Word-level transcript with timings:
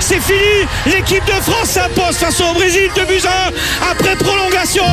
c'est 0.00 0.20
fini. 0.20 0.66
L'équipe 0.86 1.24
de 1.26 1.40
France 1.42 1.70
s'impose 1.70 2.16
face 2.16 2.40
au 2.40 2.54
Brésil 2.54 2.88
de 2.96 3.04
buts 3.04 3.28
après 3.90 4.16
prolongation. 4.16 4.84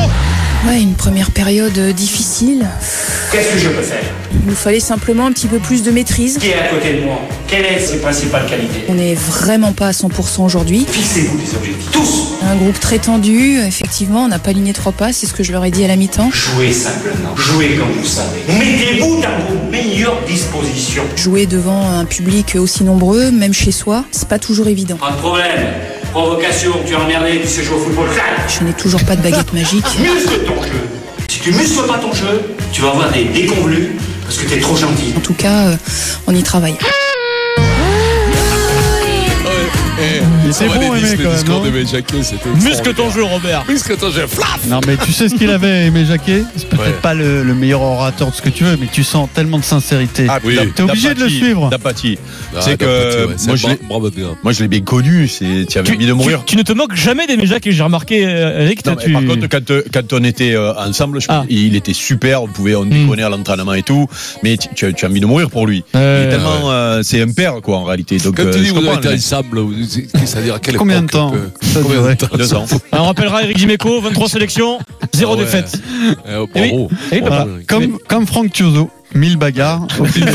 Ouais, 0.66 0.80
une 0.80 0.94
première 0.94 1.30
période 1.30 1.76
euh, 1.76 1.92
difficile. 1.92 2.66
Qu'est-ce 3.30 3.52
que 3.52 3.58
je 3.58 3.68
peux 3.68 3.82
faire? 3.82 4.02
Il 4.32 4.48
nous 4.48 4.54
fallait 4.54 4.80
simplement 4.80 5.26
un 5.26 5.32
petit 5.32 5.46
peu 5.46 5.58
plus 5.58 5.82
de 5.82 5.90
maîtrise. 5.90 6.38
Qui 6.38 6.48
est 6.48 6.54
à 6.54 6.68
côté 6.68 6.94
de 6.94 7.00
moi? 7.04 7.20
Quelles 7.46 7.80
sont 7.80 7.92
ses 7.92 7.98
principales 7.98 8.46
qualités? 8.46 8.84
On 8.88 8.94
n'est 8.94 9.14
vraiment 9.14 9.72
pas 9.72 9.88
à 9.88 9.90
100% 9.90 10.42
aujourd'hui. 10.42 10.86
Fixez-vous 10.88 11.36
des 11.36 11.54
objectifs. 11.54 11.90
Tous 11.90 12.23
Un 12.46 12.56
groupe 12.56 12.78
très 12.78 12.98
tendu, 12.98 13.58
effectivement, 13.58 14.24
on 14.24 14.28
n'a 14.28 14.38
pas 14.38 14.50
aligné 14.50 14.72
trois 14.72 14.92
pas, 14.92 15.12
c'est 15.12 15.26
ce 15.26 15.32
que 15.32 15.42
je 15.42 15.50
leur 15.50 15.64
ai 15.64 15.70
dit 15.70 15.82
à 15.84 15.88
la 15.88 15.96
mi-temps. 15.96 16.30
Jouez 16.30 16.72
simplement. 16.72 17.34
Jouez 17.36 17.76
comme 17.76 17.90
vous 17.92 18.06
savez. 18.06 18.40
Mettez-vous 18.48 19.22
dans 19.22 19.46
vos 19.48 19.70
meilleures 19.70 20.20
dispositions. 20.26 21.04
Jouer 21.16 21.46
devant 21.46 21.88
un 21.88 22.04
public 22.04 22.56
aussi 22.58 22.84
nombreux, 22.84 23.30
même 23.30 23.54
chez 23.54 23.72
soi, 23.72 24.04
c'est 24.10 24.28
pas 24.28 24.38
toujours 24.38 24.68
évident. 24.68 24.96
Pas 24.96 25.12
de 25.12 25.16
problème. 25.16 25.66
Provocation, 26.12 26.72
tu 26.86 26.92
es 26.92 26.96
emmerdé, 26.96 27.40
tu 27.40 27.48
sais 27.48 27.64
jouer 27.64 27.76
au 27.76 27.80
football. 27.80 28.08
Je 28.46 28.64
n'ai 28.64 28.74
toujours 28.74 29.02
pas 29.04 29.16
de 29.16 29.22
baguette 29.22 29.52
magique. 29.52 29.84
Muscle 29.98 30.44
ton 30.46 30.62
jeu. 30.62 30.70
Si 31.28 31.40
tu 31.40 31.52
muscles 31.52 31.86
pas 31.86 31.98
ton 31.98 32.12
jeu, 32.12 32.54
tu 32.72 32.82
vas 32.82 32.90
avoir 32.90 33.10
des 33.10 33.24
déconvenus 33.24 33.90
parce 34.22 34.38
que 34.38 34.48
t'es 34.48 34.60
trop 34.60 34.76
gentil. 34.76 35.12
En 35.16 35.20
tout 35.20 35.34
cas, 35.34 35.66
euh, 35.66 35.76
on 36.26 36.34
y 36.34 36.42
travaille. 36.42 36.76
C'est 40.54 40.66
bon, 40.68 40.74
aimé 40.94 41.00
quand 41.22 41.30
même. 41.30 41.44
non 41.48 42.54
Muscle 42.62 42.94
ton 42.94 43.10
jeu, 43.10 43.24
Robert. 43.24 43.64
Muscle 43.68 43.96
ton 43.96 44.10
jeu. 44.10 44.26
Flap 44.28 44.60
Non, 44.68 44.80
mais 44.86 44.96
tu 45.04 45.12
sais 45.12 45.28
ce 45.28 45.34
qu'il 45.34 45.50
avait, 45.50 45.86
Aimé 45.86 46.04
Jacquet? 46.06 46.44
C'est 46.56 46.68
peut-être 46.68 46.84
Ouais. 46.84 46.92
pas 47.02 47.14
le, 47.14 47.42
le 47.42 47.54
meilleur 47.54 47.80
orateur 47.82 48.30
de 48.30 48.34
ce 48.34 48.40
que 48.42 48.48
tu 48.50 48.62
veux, 48.64 48.76
mais 48.76 48.86
tu 48.92 49.02
sens 49.02 49.28
tellement 49.34 49.58
de 49.58 49.64
sincérité. 49.64 50.26
Ah, 50.28 50.38
Oui. 50.44 50.56
T'es 50.74 50.82
obligé 50.82 51.14
de 51.14 51.20
le 51.20 51.28
suivre. 51.28 51.70
D'apathie. 51.70 52.18
Ah, 52.54 52.60
C'est 52.60 52.76
que 52.78 52.84
ouais, 53.26 53.34
moi, 53.46 53.56
je 53.56 53.66
l'ai- 53.66 53.78
bravo, 53.88 54.10
gars. 54.10 54.22
moi 54.44 54.52
je 54.52 54.62
l'ai 54.62 54.68
bien 54.68 54.80
connu, 54.82 55.26
c'est 55.28 55.66
tu 55.68 55.78
avais 55.78 55.90
envie 55.90 56.06
de 56.06 56.12
mourir. 56.12 56.40
tu- 56.46 56.52
tu 56.54 56.56
ne 56.56 56.62
te 56.62 56.72
moques 56.72 56.94
jamais 56.94 57.26
d'Aimé 57.26 57.46
Jacques 57.46 57.66
et 57.66 57.72
j'ai 57.72 57.82
remarqué 57.82 58.24
euh, 58.24 58.62
Eric, 58.64 58.86
Non, 58.86 58.94
tu... 58.96 59.12
Par 59.12 59.24
contre, 59.24 59.48
quand, 59.48 59.72
quand 59.92 60.12
on 60.12 60.22
était 60.24 60.54
euh, 60.54 60.72
ensemble, 60.74 61.20
je- 61.20 61.26
Ah. 61.30 61.44
il 61.48 61.74
était 61.74 61.92
super, 61.94 62.42
on 62.44 62.46
pouvait 62.48 62.76
on 62.76 62.84
déconner 62.84 63.24
à 63.24 63.28
l'entraînement 63.28 63.74
et 63.74 63.82
tout, 63.82 64.06
mais 64.44 64.56
tu, 64.56 64.68
tu 64.74 65.04
as, 65.04 65.08
envie 65.08 65.20
de 65.20 65.26
mourir 65.26 65.50
pour 65.50 65.66
lui. 65.66 65.82
il 65.94 65.98
Ouais, 65.98 66.24
est 66.26 66.28
tellement, 66.30 66.70
euh, 66.70 67.00
c'est 67.02 67.20
un 67.22 67.32
père 67.32 67.54
quoi 67.62 67.78
en 67.78 67.84
réalité. 67.84 68.18
Donc, 68.18 68.36
Quand 68.36 68.44
tu 68.50 68.58
dis 68.60 68.66
je 68.66 68.74
vous 68.74 68.86
ensemble, 68.86 69.60
c'est- 69.88 70.43
c'est-à-dire 70.44 70.54
à 70.56 70.58
quelle 70.60 70.76
Combien 70.76 71.02
de 71.02 71.06
temps 71.08 71.32
Ça 71.62 71.80
Combien 71.82 72.02
de 72.02 72.14
temps 72.14 72.36
deux 72.36 72.54
ans. 72.54 72.66
On 72.92 73.04
rappellera 73.04 73.42
Eric 73.42 73.56
Dimeco, 73.56 74.00
23 74.00 74.28
sélections, 74.28 74.78
0 75.14 75.32
Ah 75.32 75.36
ouais. 75.36 75.44
défaite. 75.44 75.72
Eh, 76.28 76.32
Eh 76.54 76.60
oui. 76.60 76.70
Bravo. 76.70 76.90
Eh 77.10 77.14
oui. 77.14 77.20
Voilà. 77.20 77.46
Comme, 77.66 77.98
comme 78.08 78.26
Franck 78.26 78.52
Tiozo, 78.52 78.90
1000 79.14 79.36
bagarres. 79.36 79.86
au 80.00 80.04
fil 80.06 80.24
de- 80.24 80.30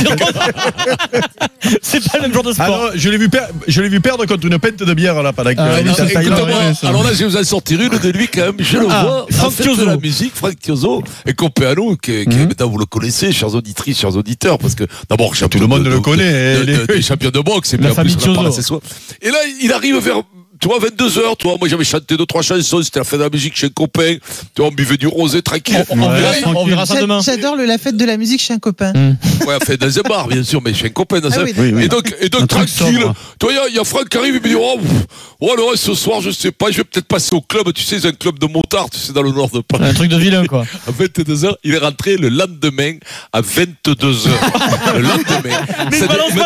C'est 1.81 2.03
pas 2.09 2.17
le 2.17 2.23
même 2.23 2.33
genre 2.33 2.43
de 2.43 2.51
Ah 2.57 2.65
sport. 2.65 2.83
non, 2.85 2.89
je 2.95 3.09
l'ai 3.09 3.17
vu, 3.17 3.29
per- 3.29 3.39
je 3.67 3.81
l'ai 3.81 3.89
vu 3.89 3.99
perdre 3.99 4.25
contre 4.25 4.45
une 4.45 4.57
pinte 4.59 4.77
de 4.81 4.93
bière 4.93 5.21
là 5.21 5.33
pendant 5.33 5.51
Ah, 5.51 5.55
Thaïlande. 5.55 5.97
Écoute-moi, 6.09 6.45
ouais, 6.45 6.73
ça. 6.73 6.87
alors 6.89 7.03
là, 7.03 7.09
je 7.13 7.19
vais 7.19 7.25
vous 7.25 7.37
en 7.37 7.43
sortir 7.43 7.81
une 7.81 7.97
de 7.97 8.09
lui 8.09 8.27
quand 8.27 8.41
même. 8.45 8.55
Je 8.59 8.77
le 8.77 8.87
Ah, 8.89 9.03
vois. 9.03 9.25
Franck 9.31 9.55
Tiozo. 9.55 9.81
de 9.81 9.85
la 9.85 9.97
musique, 9.97 10.33
Franck 10.35 10.59
Tiozo 10.59 11.03
et 11.25 11.33
Compéano, 11.33 11.95
qui, 11.97 12.25
qui 12.25 12.35
Mhm. 12.37 12.47
maintenant 12.47 12.69
vous 12.69 12.77
le 12.77 12.85
connaissez, 12.85 13.31
chers 13.31 13.53
auditrices, 13.53 13.99
chers 13.99 14.15
auditeurs, 14.15 14.57
parce 14.57 14.75
que 14.75 14.85
d'abord, 15.09 15.35
champion 15.35 15.59
Tout 15.59 15.65
le 15.65 15.69
monde 15.69 15.83
de- 15.83 15.89
le 15.89 15.95
de- 15.95 15.99
connaît, 16.01 16.59
de- 16.59 16.63
de- 16.65 16.71
les- 16.87 16.87
des 16.97 17.01
champions 17.01 17.29
de 17.31 17.39
boxe, 17.41 17.73
et 17.73 17.77
La 17.77 17.89
puis 17.89 17.91
en 17.91 17.95
plus, 18.03 18.11
famille 18.13 18.15
on 18.27 18.31
en 18.31 18.33
parle 18.35 18.45
Tiozo. 18.47 18.59
assez 18.59 18.67
souvent. 18.67 18.81
Et 19.21 19.29
là, 19.31 19.37
il 19.61 19.71
arrive 19.73 19.97
vers 19.97 20.21
tu 20.59 20.67
vois, 20.67 20.79
22h, 20.79 21.37
toi, 21.37 21.55
moi 21.59 21.67
j'avais 21.69 21.83
chanté 21.83 22.17
deux, 22.17 22.25
trois 22.25 22.41
chansons, 22.41 22.81
c'était 22.83 22.99
la 22.99 23.05
fête 23.05 23.19
de 23.19 23.23
la 23.23 23.29
musique 23.29 23.55
chez 23.55 23.67
un 23.67 23.69
copain, 23.69 24.15
tu 24.55 24.61
vois, 24.61 24.67
on 24.67 24.71
buvait 24.71 24.97
du 24.97 25.07
rosé 25.07 25.41
tranquille. 25.41 25.83
On, 25.89 25.99
on 25.99 26.09
Ouais, 26.11 26.19
verra, 26.19 26.33
tranquille. 26.33 26.53
on 26.57 26.65
verra 26.65 26.85
ça 26.85 26.99
demain. 27.01 27.21
J'adore 27.21 27.55
le- 27.55 27.65
la 27.65 27.77
fête 27.77 27.95
de 27.97 28.05
la 28.05 28.17
musique 28.17 28.41
chez 28.41 28.53
un 28.53 28.59
copain. 28.59 28.93
Ouais, 28.93 29.55
enfin, 29.61 29.75
dans 29.79 29.97
un 29.99 30.01
bar, 30.01 30.27
bien 30.27 30.43
sûr, 30.43 30.61
mais 30.61 30.73
chez 30.73 30.87
un 30.87 30.89
copain 30.89 31.19
dans 31.19 31.29
Ah 31.31 31.39
un. 31.39 31.43
oui, 31.43 31.53
Oui, 31.57 31.71
oui. 31.73 31.83
Et 31.85 31.87
donc, 31.87 32.13
et 32.19 32.29
tranquille. 32.29 32.67
sobre. 32.69 33.13
Tu 33.39 33.45
vois, 33.45 33.51
il 33.51 33.55
y 33.55 33.59
a- 33.59 33.67
il 33.69 33.75
y, 33.75 33.79
a 33.79 33.83
Franck 33.83 34.09
qui 34.09 34.17
arrive, 34.17 34.35
il 34.35 34.41
me 34.41 34.47
dit, 34.49 34.55
oh, 34.59 34.77
pff, 34.81 34.91
oh, 35.39 35.53
le 35.55 35.63
reste, 35.71 35.83
ce 35.85 35.93
soir, 35.93 36.21
je 36.21 36.31
sais 36.31 36.51
pas, 36.51 36.71
je 36.71 36.77
vais 36.77 36.83
peut-être 36.83 37.07
passer 37.07 37.35
au 37.35 37.41
club, 37.41 37.71
tu 37.73 37.83
sais, 37.83 37.99
c'est 37.99 38.07
un 38.07 38.11
club 38.11 38.39
de 38.39 38.45
motards, 38.47 38.89
tu 38.89 38.99
sais, 38.99 39.13
dans 39.13 39.21
le 39.21 39.31
nord 39.31 39.49
de 39.49 39.61
Paris. 39.61 39.83
Un 39.85 39.93
truc 39.93 40.09
de 40.09 40.17
vilain, 40.17 40.45
quoi. 40.45 40.65
À 40.87 40.91
22h, 40.91 41.53
il 41.63 41.73
est 41.73 41.77
rentré 41.77 42.17
le 42.17 42.29
lendemain 42.29 42.93
à 43.31 43.41
22h. 43.41 44.29
le 44.95 45.01
lendemain. 45.01 45.57
Mais 45.91 45.99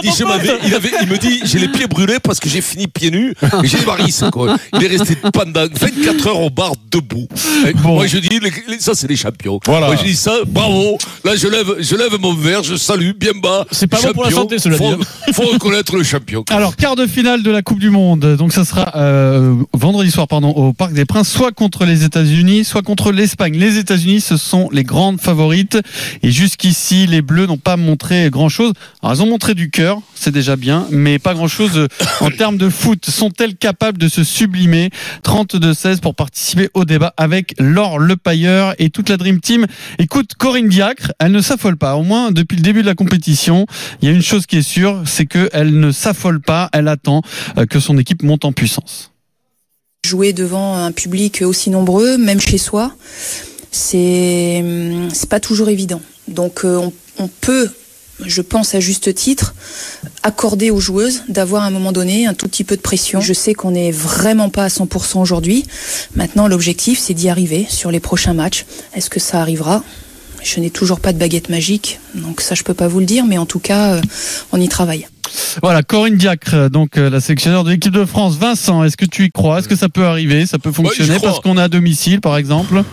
il 0.03 0.11
dit, 0.11 0.23
avait, 0.75 1.05
me 1.05 1.17
dit, 1.17 1.41
j'ai 1.45 1.59
les 1.59 1.67
pieds 1.67 1.87
brûlés 1.87 2.19
parce 2.19 2.39
que 2.39 2.49
j'ai 2.49 2.61
fini 2.61 2.87
pieds 2.87 3.11
nus 3.11 3.33
et 3.63 3.67
j'ai 3.67 3.77
quoi. 4.31 4.57
Il 4.73 4.83
est 4.83 4.87
resté 4.87 5.15
pendant 5.33 5.65
24 5.71 6.27
heures 6.27 6.41
au 6.41 6.49
bar 6.49 6.73
debout. 6.91 7.27
Et 7.67 7.73
Moi, 7.73 8.07
je 8.07 8.17
dis, 8.17 8.39
ça, 8.79 8.93
c'est 8.93 9.07
les 9.07 9.15
champions. 9.15 9.59
Voilà. 9.65 9.87
Moi, 9.87 9.95
je 9.95 10.03
dis 10.03 10.15
ça, 10.15 10.33
bravo. 10.45 10.97
Là, 11.23 11.35
je 11.35 11.47
lève, 11.47 11.75
je 11.79 11.95
lève 11.95 12.19
mon 12.19 12.33
verre, 12.33 12.63
je 12.63 12.75
salue, 12.75 13.11
bien 13.17 13.31
bas. 13.41 13.65
C'est 13.71 13.87
pas 13.87 14.01
bon 14.01 14.13
pour 14.13 14.23
la 14.25 14.31
santé, 14.31 14.59
cela 14.59 14.77
faut, 14.77 14.95
dit. 14.95 15.05
faut 15.33 15.43
reconnaître 15.43 15.95
le 15.95 16.03
champion. 16.03 16.43
Alors, 16.49 16.75
quart 16.75 16.95
de 16.95 17.07
finale 17.07 17.43
de 17.43 17.51
la 17.51 17.61
Coupe 17.61 17.79
du 17.79 17.89
Monde. 17.89 18.35
Donc, 18.37 18.53
ça 18.53 18.65
sera 18.65 18.91
euh, 18.95 19.55
vendredi 19.73 20.11
soir, 20.11 20.27
pardon, 20.27 20.49
au 20.49 20.73
Parc 20.73 20.93
des 20.93 21.05
Princes, 21.05 21.29
soit 21.29 21.51
contre 21.51 21.85
les 21.85 22.03
États-Unis, 22.03 22.65
soit 22.65 22.81
contre 22.81 23.11
l'Espagne. 23.11 23.57
Les 23.57 23.77
États-Unis, 23.77 24.21
ce 24.21 24.37
sont 24.37 24.69
les 24.71 24.83
grandes 24.83 25.19
favorites. 25.21 25.77
Et 26.21 26.31
jusqu'ici, 26.31 27.07
les 27.07 27.21
Bleus 27.21 27.45
n'ont 27.45 27.57
pas 27.57 27.77
montré 27.77 28.29
grand-chose. 28.29 28.73
Alors, 29.01 29.15
ils 29.15 29.21
ont 29.21 29.27
montré 29.27 29.53
du 29.53 29.69
cœur, 29.69 29.99
c'est 30.15 30.31
déjà 30.31 30.55
bien, 30.55 30.87
mais 30.91 31.19
pas 31.19 31.33
grand-chose 31.33 31.77
euh, 31.77 31.87
en 32.21 32.29
termes 32.29 32.57
de 32.57 32.69
foot. 32.69 33.05
Sont-elles 33.05 33.55
capables 33.55 33.92
de 33.97 34.07
se 34.07 34.23
sublimer 34.23 34.89
32-16 35.23 35.99
pour 35.99 36.15
participer 36.15 36.69
au 36.73 36.85
débat 36.85 37.13
avec 37.17 37.53
Laure 37.59 37.99
Lepailleur 37.99 38.75
et 38.79 38.89
toute 38.89 39.09
la 39.09 39.17
Dream 39.17 39.39
Team. 39.39 39.65
Écoute, 39.99 40.35
Corinne 40.37 40.69
Diacre, 40.69 41.11
elle 41.19 41.31
ne 41.31 41.41
s'affole 41.41 41.77
pas. 41.77 41.95
Au 41.95 42.03
moins, 42.03 42.31
depuis 42.31 42.55
le 42.55 42.61
début 42.61 42.81
de 42.81 42.87
la 42.87 42.95
compétition, 42.95 43.65
il 44.01 44.09
y 44.09 44.11
a 44.11 44.15
une 44.15 44.21
chose 44.21 44.45
qui 44.45 44.57
est 44.57 44.61
sûre, 44.61 45.03
c'est 45.05 45.25
qu'elle 45.25 45.79
ne 45.79 45.91
s'affole 45.91 46.41
pas. 46.41 46.69
Elle 46.73 46.87
attend 46.87 47.21
euh, 47.57 47.65
que 47.65 47.79
son 47.79 47.97
équipe 47.97 48.23
monte 48.23 48.45
en 48.45 48.51
puissance. 48.51 49.11
Jouer 50.05 50.33
devant 50.33 50.75
un 50.75 50.91
public 50.91 51.41
aussi 51.43 51.69
nombreux, 51.69 52.17
même 52.17 52.41
chez 52.41 52.57
soi, 52.57 52.93
c'est 53.71 54.61
hum, 54.61 55.09
pas 55.29 55.39
toujours 55.39 55.69
évident. 55.69 56.01
Donc 56.27 56.65
euh, 56.65 56.89
on 57.17 57.27
peut, 57.27 57.69
je 58.19 58.41
pense 58.41 58.75
à 58.75 58.79
juste 58.79 59.13
titre, 59.13 59.53
accorder 60.21 60.71
aux 60.71 60.79
joueuses 60.79 61.23
d'avoir 61.29 61.63
à 61.63 61.67
un 61.67 61.71
moment 61.71 61.91
donné 61.91 62.27
un 62.27 62.33
tout 62.33 62.47
petit 62.47 62.63
peu 62.63 62.75
de 62.75 62.81
pression. 62.81 63.21
Je 63.21 63.33
sais 63.33 63.53
qu'on 63.53 63.71
n'est 63.71 63.91
vraiment 63.91 64.49
pas 64.49 64.65
à 64.65 64.67
100% 64.67 65.19
aujourd'hui. 65.19 65.65
Maintenant, 66.15 66.47
l'objectif, 66.47 66.99
c'est 66.99 67.13
d'y 67.13 67.29
arriver 67.29 67.65
sur 67.69 67.91
les 67.91 67.99
prochains 67.99 68.33
matchs. 68.33 68.65
Est-ce 68.93 69.09
que 69.09 69.19
ça 69.19 69.41
arrivera? 69.41 69.83
Je 70.43 70.59
n'ai 70.59 70.69
toujours 70.69 70.99
pas 70.99 71.13
de 71.13 71.17
baguette 71.17 71.49
magique, 71.49 71.99
donc 72.15 72.41
ça, 72.41 72.53
je 72.53 72.63
peux 72.63 72.73
pas 72.73 72.89
vous 72.89 72.99
le 72.99 73.05
dire, 73.05 73.25
mais 73.25 73.37
en 73.37 73.45
tout 73.45 73.59
cas, 73.59 73.93
euh, 73.93 74.01
on 74.51 74.59
y 74.59 74.67
travaille. 74.67 75.07
Voilà, 75.61 75.83
Corinne 75.83 76.17
Diacre, 76.17 76.69
donc 76.69 76.97
euh, 76.97 77.09
la 77.09 77.21
sélectionneur 77.21 77.63
de 77.63 77.71
l'équipe 77.71 77.93
de 77.93 78.03
France. 78.03 78.35
Vincent, 78.35 78.83
est-ce 78.83 78.97
que 78.97 79.05
tu 79.05 79.25
y 79.25 79.31
crois? 79.31 79.59
Est-ce 79.59 79.69
que 79.69 79.75
ça 79.77 79.87
peut 79.87 80.05
arriver? 80.05 80.45
Ça 80.45 80.59
peut 80.59 80.71
fonctionner? 80.71 81.15
crois. 81.15 81.29
parce 81.29 81.39
qu'on 81.39 81.57
est 81.57 81.61
à 81.61 81.69
domicile, 81.69 82.19
par 82.19 82.35
exemple 82.35 82.83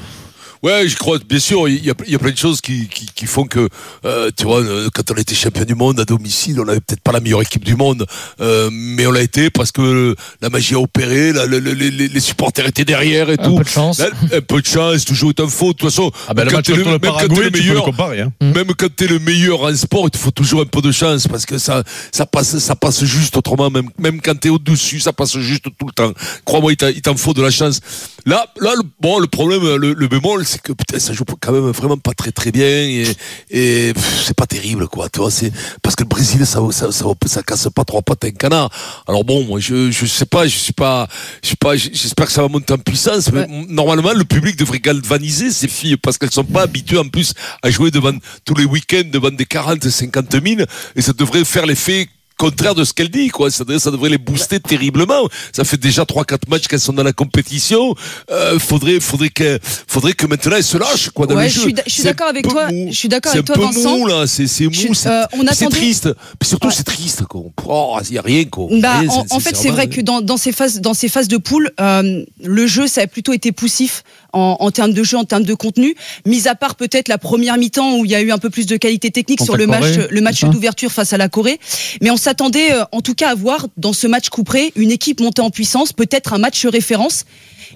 Ouais, 0.62 0.86
je 0.88 0.96
crois, 0.96 1.18
bien 1.26 1.38
sûr, 1.38 1.68
il 1.68 1.82
y 1.84 1.90
a, 1.90 1.94
il 2.06 2.12
y 2.12 2.14
a 2.14 2.18
plein 2.18 2.32
de 2.32 2.36
choses 2.36 2.60
qui, 2.60 2.86
qui, 2.88 3.06
qui 3.14 3.24
font 3.26 3.44
que, 3.44 3.68
euh, 4.04 4.30
tu 4.36 4.44
vois, 4.44 4.60
euh, 4.60 4.90
quand 4.94 5.10
on 5.10 5.14
était 5.14 5.34
champion 5.34 5.64
du 5.64 5.74
monde 5.74 5.98
à 6.00 6.04
domicile, 6.04 6.60
on 6.60 6.64
n'avait 6.66 6.80
peut-être 6.80 7.00
pas 7.02 7.12
la 7.12 7.20
meilleure 7.20 7.40
équipe 7.40 7.64
du 7.64 7.76
monde, 7.76 8.04
euh, 8.42 8.68
mais 8.70 9.06
on 9.06 9.10
l'a 9.12 9.22
été 9.22 9.48
parce 9.48 9.72
que 9.72 10.14
la 10.42 10.50
magie 10.50 10.74
a 10.74 10.78
opéré, 10.80 11.32
la- 11.32 11.46
le- 11.46 11.60
le- 11.60 11.72
les, 11.72 11.90
les 12.08 12.20
supporters 12.20 12.66
étaient 12.66 12.84
derrière 12.84 13.30
et 13.30 13.34
Un 13.40 13.44
tout. 13.44 13.56
peu 13.56 13.64
de 13.64 13.68
chance. 13.70 14.00
Un 14.00 14.40
peu 14.42 14.60
de 14.60 14.66
chance, 14.66 15.06
toujours 15.06 15.30
est 15.30 15.40
un 15.40 15.48
faux. 15.48 15.68
De 15.72 15.78
toute 15.78 15.88
façon, 15.88 16.12
Ah 16.28 16.34
ben, 16.34 16.46
quand 16.46 16.60
t'es 16.60 16.74
le 16.74 16.84
même 16.84 16.98
quand 17.00 17.16
t'es 17.16 17.22
le 17.22 17.28
tu 17.28 17.34
peux 17.36 17.42
le 17.44 17.50
meilleur, 17.50 17.82
comparer. 17.84 18.20
Hein. 18.20 18.32
Même 18.42 18.74
quand 18.76 18.94
t'es 18.94 19.06
le 19.06 19.18
meilleur 19.18 19.62
en 19.62 19.74
sport, 19.74 20.04
il 20.08 20.10
te 20.10 20.18
faut 20.18 20.30
toujours 20.30 20.60
un 20.60 20.66
peu 20.66 20.82
de 20.82 20.92
chance 20.92 21.26
parce 21.26 21.46
que 21.46 21.56
ça, 21.56 21.82
ça 22.12 22.26
passe, 22.26 22.58
ça 22.58 22.76
passe 22.76 23.02
juste 23.04 23.34
autrement. 23.36 23.70
Même, 23.70 23.88
même 23.98 24.20
quand 24.20 24.38
t'es 24.38 24.50
au-dessus, 24.50 25.00
ça 25.00 25.14
passe 25.14 25.38
juste 25.38 25.64
tout 25.78 25.86
le 25.86 25.92
temps. 25.92 26.12
Crois-moi, 26.44 26.72
il 26.72 27.00
t'en 27.00 27.16
faut 27.16 27.32
de 27.32 27.40
la 27.42 27.50
chance. 27.50 27.80
Là, 28.26 28.46
là, 28.60 28.74
le, 28.76 28.82
bon, 29.00 29.18
le 29.18 29.26
problème, 29.26 29.76
le, 29.76 29.94
le 29.94 30.08
bémol, 30.08 30.44
c'est 30.44 30.60
que 30.60 30.72
putain, 30.72 30.98
ça 30.98 31.12
joue 31.12 31.24
quand 31.40 31.52
même 31.52 31.70
vraiment 31.70 31.96
pas 31.96 32.12
très 32.12 32.32
très 32.32 32.52
bien 32.52 32.66
et, 32.66 33.04
et 33.50 33.92
c'est 34.24 34.36
pas 34.36 34.46
terrible, 34.46 34.88
quoi. 34.88 35.08
Tu 35.08 35.20
vois, 35.20 35.30
c'est 35.30 35.52
parce 35.82 35.96
que 35.96 36.02
le 36.02 36.08
Brésil, 36.08 36.44
ça, 36.46 36.60
ça, 36.70 36.92
ça, 36.92 37.04
ça 37.26 37.42
casse 37.42 37.68
pas 37.74 37.84
trois 37.84 38.02
pattes 38.02 38.24
un 38.24 38.30
canard. 38.30 38.70
Alors 39.06 39.24
bon, 39.24 39.44
moi, 39.44 39.60
je, 39.60 39.90
je 39.90 40.06
sais 40.06 40.26
pas, 40.26 40.46
je 40.46 40.56
suis 40.56 40.72
pas, 40.72 41.08
je 41.42 41.50
sais 41.50 41.56
pas, 41.56 41.76
j'espère 41.76 42.26
que 42.26 42.32
ça 42.32 42.42
va 42.42 42.48
monter 42.48 42.72
en 42.72 42.78
puissance. 42.78 43.32
Mais 43.32 43.46
normalement, 43.68 44.12
le 44.12 44.24
public 44.24 44.56
devrait 44.56 44.80
galvaniser 44.80 45.50
ces 45.50 45.68
filles 45.68 45.96
parce 45.96 46.18
qu'elles 46.18 46.30
sont 46.30 46.44
pas 46.44 46.62
habituées 46.62 46.98
en 46.98 47.08
plus 47.08 47.34
à 47.62 47.70
jouer 47.70 47.90
devant 47.90 48.12
tous 48.44 48.54
les 48.54 48.64
week-ends 48.64 49.08
devant 49.10 49.30
des 49.30 49.46
40, 49.46 49.88
50 49.88 50.32
000 50.32 50.62
et 50.96 51.02
ça 51.02 51.12
devrait 51.12 51.44
faire 51.44 51.66
l'effet 51.66 52.08
contraire 52.40 52.74
de 52.74 52.84
ce 52.84 52.92
qu'elle 52.92 53.10
dit 53.10 53.28
quoi. 53.28 53.50
Ça 53.50 53.64
devrait, 53.64 53.78
ça 53.78 53.90
devrait 53.90 54.08
les 54.10 54.18
booster 54.18 54.58
terriblement. 54.60 55.28
Ça 55.52 55.64
fait 55.64 55.76
déjà 55.76 56.04
3 56.06 56.24
4 56.24 56.48
matchs 56.48 56.66
qu'elles 56.68 56.80
sont 56.80 56.92
dans 56.94 57.02
la 57.02 57.12
compétition. 57.12 57.94
Euh, 58.30 58.58
faudrait 58.58 58.98
faudrait 59.00 59.28
que 59.30 59.58
faudrait 59.86 60.12
que 60.14 60.26
maintenant 60.26 60.56
elles 60.56 60.64
se 60.64 60.78
lâchent 60.78 61.10
quoi 61.10 61.26
dans 61.26 61.34
Ouais, 61.36 61.44
les 61.44 61.50
je 61.50 61.54
jeux 61.56 61.60
suis 61.62 61.72
d'a- 61.74 61.82
je 61.86 61.92
suis 61.92 62.02
C'est 62.02 62.08
d'accord 62.08 62.28
un 62.28 62.30
avec 62.30 62.44
peu 62.44 62.50
toi. 62.50 62.68
Je 62.70 62.96
suis 62.96 63.08
d'accord 63.08 63.32
C'est 63.32 63.38
avec 63.38 63.50
un 63.50 63.54
toi, 63.54 63.68
peu 63.68 63.74
Vincent. 63.74 63.98
mou 63.98 64.06
là. 64.06 64.26
C'est 64.26 64.46
c'est 64.46 64.64
mou 64.66 64.94
c'est 64.94 65.08
euh, 65.08 65.24
c'est 65.52 65.68
triste. 65.68 66.08
Puis 66.38 66.48
surtout 66.48 66.68
Ouais. 66.68 66.74
c'est 66.76 66.84
triste 66.84 67.22
quoi. 67.24 67.42
Oh, 67.66 67.98
il 68.08 68.14
y 68.14 68.18
a 68.18 68.22
rien 68.22 68.44
quoi. 68.46 68.68
Bah, 68.80 69.00
en, 69.08 69.26
en 69.36 69.40
fait, 69.40 69.56
c'est 69.56 69.70
vrai 69.70 69.88
que 69.88 70.00
dans, 70.00 70.20
dans 70.20 70.36
ces 70.36 70.52
phases, 70.52 70.80
dans 70.80 70.94
ces 70.94 71.08
phases 71.08 71.28
de 71.28 71.36
poule, 71.36 71.70
euh, 71.80 72.24
le 72.42 72.66
jeu, 72.66 72.86
ça 72.86 73.02
a 73.02 73.06
plutôt 73.06 73.32
été 73.32 73.52
poussif 73.52 74.02
en, 74.32 74.56
en 74.60 74.70
termes 74.70 74.92
de 74.92 75.02
jeu, 75.02 75.16
en 75.16 75.24
termes 75.24 75.44
de 75.44 75.54
contenu, 75.54 75.94
mis 76.26 76.48
à 76.48 76.54
part 76.54 76.74
peut-être 76.74 77.08
la 77.08 77.18
première 77.18 77.56
mi-temps 77.56 77.98
où 77.98 78.04
il 78.04 78.10
y 78.10 78.14
a 78.14 78.20
eu 78.20 78.32
un 78.32 78.38
peu 78.38 78.50
plus 78.50 78.66
de 78.66 78.76
qualité 78.76 79.10
technique 79.10 79.38
Contre 79.38 79.52
sur 79.52 79.56
le 79.56 79.66
match, 79.66 79.96
le 80.10 80.20
match 80.20 80.44
d'ouverture 80.44 80.92
face 80.92 81.12
à 81.12 81.16
la 81.16 81.28
Corée. 81.28 81.60
Mais 82.00 82.10
on 82.10 82.16
s'attendait 82.16 82.72
euh, 82.72 82.84
en 82.92 83.00
tout 83.00 83.14
cas 83.14 83.30
à 83.30 83.34
voir 83.34 83.66
dans 83.76 83.92
ce 83.92 84.06
match 84.06 84.28
couperé 84.28 84.72
une 84.76 84.90
équipe 84.90 85.20
montée 85.20 85.42
en 85.42 85.50
puissance, 85.50 85.92
peut-être 85.92 86.32
un 86.32 86.38
match 86.38 86.66
référence. 86.66 87.24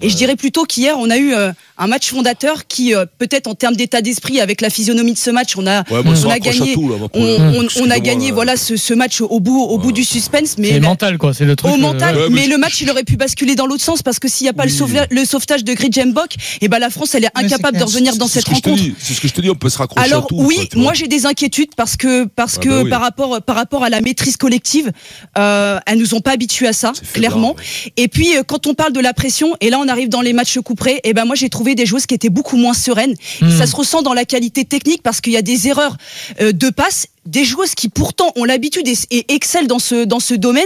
Et 0.01 0.09
je 0.09 0.15
dirais 0.15 0.35
plutôt 0.35 0.65
qu'hier, 0.65 0.97
on 0.99 1.09
a 1.09 1.17
eu 1.17 1.33
euh, 1.33 1.51
un 1.77 1.87
match 1.87 2.09
fondateur 2.09 2.67
qui, 2.67 2.93
euh, 2.95 3.05
peut-être 3.17 3.47
en 3.47 3.55
termes 3.55 3.75
d'état 3.75 4.01
d'esprit, 4.01 4.39
avec 4.39 4.61
la 4.61 4.69
physionomie 4.69 5.13
de 5.13 5.17
ce 5.17 5.29
match, 5.29 5.55
on 5.57 5.67
a, 5.67 5.81
Ouais, 5.91 6.01
on 6.05 6.29
a 6.29 6.39
gagné, 6.39 6.73
tout, 6.73 6.87
là, 6.89 6.95
on, 7.13 7.23
le- 7.23 7.59
on- 7.59 7.83
on 7.85 7.89
a 7.91 7.99
gagné 7.99 8.31
voilà 8.31 8.55
ce, 8.57 8.77
ce 8.77 8.93
match 8.93 9.21
au 9.21 9.39
bout, 9.39 9.61
au 9.61 9.77
bout 9.77 9.91
du 9.91 10.03
suspense. 10.03 10.57
Mais 10.57 10.69
C'est 10.71 10.79
mental, 10.79 11.17
quoi. 11.17 11.33
C'est 11.33 11.45
le 11.45 11.55
truc. 11.55 11.71
au 11.71 11.75
euh, 11.75 11.77
mental, 11.77 12.15
ouais, 12.15 12.23
mais 12.29 12.41
mais 12.41 12.47
le 12.47 12.57
match 12.57 12.79
il 12.81 12.89
aurait 12.91 13.03
pu 13.03 13.17
basculer 13.17 13.55
dans 13.55 13.65
l'autre 13.65 13.83
sens 13.83 14.01
parce 14.03 14.19
que 14.19 14.27
s'il 14.27 14.45
n'y 14.45 14.49
a 14.49 14.53
pas 14.53 14.65
le, 14.65 14.71
sauvetage, 14.71 15.07
le 15.09 15.25
sauvetage 15.25 15.63
de 15.63 15.73
Gridjembok, 15.73 16.35
et 16.61 16.67
ben 16.67 16.79
la 16.79 16.89
France 16.89 17.15
elle 17.15 17.25
est 17.25 17.29
incapable 17.35 17.77
de 17.77 17.83
revenir 17.83 18.15
dans 18.17 18.27
C'est 18.27 18.41
cette 18.41 18.45
ce 18.45 18.49
que 18.51 18.55
je 18.55 18.61
te 18.61 18.69
rencontre. 18.69 18.83
dis, 18.83 18.95
C'est 18.99 19.13
ce 19.13 19.21
que 19.21 19.27
je 19.27 19.33
te 19.33 19.41
dis, 19.41 19.49
on 19.49 19.55
peut 19.55 19.69
se 19.69 19.77
raccrocher 19.77 20.05
Alors 20.07 20.25
à 20.25 20.27
tout. 20.27 20.35
oui, 20.39 20.69
quoi, 20.71 20.81
moi 20.81 20.93
j'ai 20.93 21.07
des 21.07 21.25
inquiétudes 21.25 21.75
parce 21.75 21.97
que 21.97 22.25
parce 22.25 22.55
Ah 22.57 22.63
que 22.63 22.69
bah 22.69 22.81
oui. 22.83 22.89
par 22.89 23.01
rapport 23.01 23.41
par 23.41 23.55
rapport 23.55 23.83
à 23.83 23.89
la 23.89 24.01
maîtrise 24.01 24.37
collective, 24.37 24.91
euh, 25.37 25.79
elles 25.85 25.97
nous 25.99 26.13
ont 26.13 26.21
pas 26.21 26.31
habitués 26.31 26.67
à 26.67 26.73
ça 26.73 26.93
faiblard, 26.93 27.11
clairement. 27.13 27.55
Et 27.97 28.07
puis 28.07 28.37
euh, 28.37 28.43
quand 28.45 28.67
on 28.67 28.73
parle 28.73 28.93
de 28.93 28.99
la 28.99 29.13
pression 29.13 29.55
et 29.61 29.69
là 29.69 29.79
on 29.79 29.87
arrive 29.87 30.09
dans 30.09 30.21
les 30.21 30.33
matchs 30.33 30.57
couperés, 30.59 30.99
et 31.03 31.13
ben 31.13 31.25
moi 31.25 31.35
j'ai 31.35 31.49
trouvé 31.49 31.64
des 31.73 31.87
joueuses 31.87 32.05
qui 32.05 32.13
étaient 32.13 32.29
beaucoup 32.29 32.57
moins 32.57 32.75
sereines. 32.75 33.15
Et 33.41 33.45
Hmm. 33.45 33.57
ça 33.57 33.65
se 33.65 33.75
ressent 33.75 34.03
dans 34.03 34.13
la 34.13 34.25
qualité 34.25 34.65
technique 34.65 35.01
parce 35.01 35.21
qu'il 35.21 35.33
y 35.33 35.37
a 35.37 35.41
des 35.41 35.67
erreurs 35.67 35.97
euh, 36.41 36.51
de 36.51 36.69
passe, 36.69 37.07
des 37.25 37.43
joueuses 37.45 37.73
qui 37.73 37.89
pourtant 37.89 38.31
ont 38.35 38.43
l'habitude 38.43 38.87
et, 38.87 39.33
excellent 39.33 39.65
dans 39.67 39.79
ce 39.79 40.03
dans 40.05 40.19
ce 40.19 40.35
domaine 40.35 40.63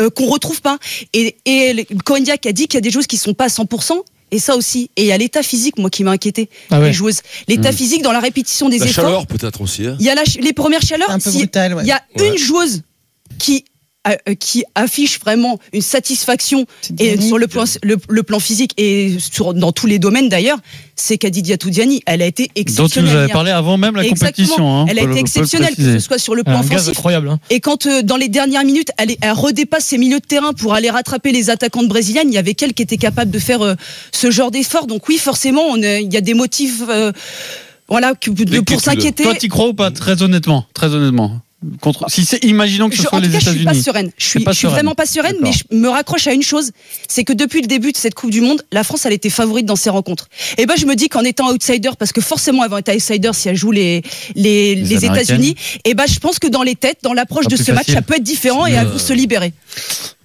euh, 0.00 0.10
qu'on 0.10 0.26
retrouve 0.26 0.60
pas. 0.60 0.78
Et 1.14 1.36
et 1.46 1.70
a 1.70 2.52
dit 2.52 2.66
qu'il 2.68 2.74
y 2.74 2.76
a 2.76 2.80
des 2.80 2.90
joueuses 2.90 3.08
qui 3.08 3.16
sont 3.16 3.34
pas 3.34 3.46
à 3.46 3.48
100%. 3.48 3.94
Et 4.32 4.40
ça 4.40 4.56
aussi. 4.56 4.90
Et 4.96 5.02
il 5.02 5.06
y 5.06 5.12
a 5.12 5.18
l'état 5.18 5.42
physique, 5.44 5.78
moi, 5.78 5.88
qui 5.88 6.02
m'a 6.02 6.10
inquiété. 6.10 6.50
Ah 6.70 6.80
ouais. 6.80 6.88
Les 6.88 6.92
joueuses. 6.92 7.20
L'état 7.46 7.70
physique 7.70 8.02
dans 8.02 8.10
la 8.10 8.18
répétition 8.18 8.68
des 8.68 8.78
La 8.78 8.86
efforts. 8.86 9.04
chaleur, 9.04 9.26
peut-être 9.28 9.60
aussi. 9.60 9.86
hein. 9.86 9.96
Il 10.00 10.04
y 10.04 10.10
a 10.10 10.16
la 10.16 10.24
ch- 10.24 10.38
les 10.44 10.52
premières 10.52 10.82
chaleurs. 10.82 11.10
Un 11.10 11.20
peu 11.20 11.30
si- 11.30 11.38
brutal, 11.38 11.74
ouais. 11.74 11.84
Il 11.84 11.86
y 11.86 11.92
a 11.92 12.02
Ouais. 12.18 12.28
une 12.30 12.36
joueuse 12.36 12.82
qui 13.38 13.64
qui 14.38 14.64
affiche 14.74 15.20
vraiment 15.20 15.58
une 15.72 15.82
satisfaction 15.82 16.66
et 16.98 17.20
sur 17.20 17.38
le 17.38 17.46
plan 17.48 17.64
le, 17.82 17.96
le 18.08 18.22
plan 18.22 18.38
physique 18.40 18.72
et 18.76 19.16
sur 19.18 19.54
dans 19.54 19.72
tous 19.72 19.86
les 19.86 19.98
domaines 19.98 20.28
d'ailleurs, 20.28 20.58
c'est 20.94 21.18
Kadidia 21.18 21.56
Toudiani. 21.58 22.02
Elle 22.06 22.22
a 22.22 22.26
été 22.26 22.44
Dont 22.44 22.52
tu 22.54 22.60
exceptionnelle. 22.60 23.10
nous 23.12 23.16
avais 23.18 23.32
parlé 23.32 23.50
avant 23.50 23.76
même 23.76 23.96
la 23.96 24.04
Exactement. 24.04 24.46
compétition. 24.48 24.80
hein, 24.82 24.86
elle 24.88 24.98
a 24.98 25.02
été 25.02 25.18
exceptionnelle, 25.20 25.74
que 25.74 25.82
ce 25.82 25.98
soit 25.98 26.18
sur 26.18 26.34
le 26.34 26.44
plan 26.44 26.60
offensif. 26.60 26.88
incroyable. 26.90 27.28
hein. 27.28 27.38
Et 27.50 27.60
quand 27.60 27.86
euh, 27.86 28.02
dans 28.02 28.16
les 28.16 28.28
dernières 28.28 28.64
minutes, 28.64 28.90
elle, 28.98 29.16
redépasse 29.32 29.84
ses 29.86 29.98
milieux 29.98 30.20
de 30.20 30.26
terrain 30.26 30.52
pour 30.52 30.74
aller 30.74 30.90
rattraper 30.90 31.32
les 31.32 31.50
attaquantes 31.50 31.88
brésiliennes, 31.88 32.28
il 32.28 32.34
y 32.34 32.38
avait 32.38 32.54
qu'elle 32.54 32.74
qui 32.74 32.82
était 32.82 32.96
capable 32.96 33.30
de 33.30 33.38
faire 33.38 33.62
euh, 33.62 33.74
ce 34.12 34.30
genre 34.30 34.50
d'effort. 34.50 34.86
Donc 34.86 35.08
oui, 35.08 35.18
forcément, 35.18 35.62
on 35.70 35.76
il 35.76 36.12
y 36.12 36.16
a 36.16 36.20
des 36.20 36.34
motifs, 36.34 36.82
euh, 36.88 37.12
voilà, 37.88 38.14
pour 38.66 38.80
s'inquiéter. 38.80 39.22
Toi, 39.22 39.34
t'y 39.34 39.48
crois 39.48 39.68
ou 39.68 39.74
pas? 39.74 39.90
Très 39.90 40.22
honnêtement, 40.22 40.64
très 40.74 40.88
honnêtement. 40.94 41.40
Contre, 41.80 42.04
si 42.10 42.24
c'est, 42.26 42.44
imaginons 42.44 42.88
que 42.90 42.94
ce 42.96 43.02
Je- 43.02 43.08
soit 43.08 43.18
en 43.18 43.20
tout 43.20 43.26
les 43.26 43.32
cas, 43.32 43.38
je 43.40 43.44
suis 43.50 43.54
pas 43.64 43.70
États-Unis. 43.72 43.82
sereine. 43.82 44.10
Je 44.18 44.26
suis, 44.26 44.40
pas 44.44 44.52
je 44.52 44.56
suis 44.58 44.62
sereine. 44.66 44.74
vraiment 44.74 44.94
pas 44.94 45.06
sereine, 45.06 45.36
mais 45.40 45.52
je 45.52 45.74
me 45.74 45.88
raccroche 45.88 46.26
à 46.26 46.32
une 46.32 46.42
chose, 46.42 46.70
c'est 47.08 47.24
que 47.24 47.32
depuis 47.32 47.62
le 47.62 47.66
début 47.66 47.92
de 47.92 47.96
cette 47.96 48.14
Coupe 48.14 48.30
du 48.30 48.42
Monde, 48.42 48.62
la 48.72 48.84
France, 48.84 49.06
elle 49.06 49.14
était 49.14 49.30
favorite 49.30 49.64
dans 49.64 49.74
ses 49.74 49.88
rencontres. 49.90 50.28
Et 50.58 50.66
ben, 50.66 50.74
je 50.78 50.84
me 50.84 50.94
dis 50.94 51.08
qu'en 51.08 51.22
étant 51.24 51.50
outsider, 51.50 51.90
parce 51.98 52.12
que 52.12 52.20
forcément, 52.20 52.62
elle 52.62 52.70
va 52.70 52.78
être 52.80 52.94
outsider 52.94 53.30
si 53.32 53.48
elle 53.48 53.56
joue 53.56 53.72
les 53.72 54.02
les, 54.34 54.74
Les 54.74 54.82
les 54.82 54.96
Américaines. 55.06 55.14
États-Unis. 55.36 55.56
Et 55.84 55.94
ben, 55.94 56.04
je 56.06 56.18
pense 56.20 56.38
que 56.38 56.46
dans 56.46 56.62
les 56.62 56.74
têtes, 56.76 56.98
dans 57.02 57.14
l'approche 57.14 57.48
de 57.48 57.56
ce 57.56 57.72
match, 57.72 57.86
ça 57.90 58.02
peut 58.02 58.14
être 58.16 58.22
différent 58.22 58.66
et 58.66 58.76
à 58.76 58.84
vous 58.84 58.98
se 58.98 59.14
libérer. 59.14 59.52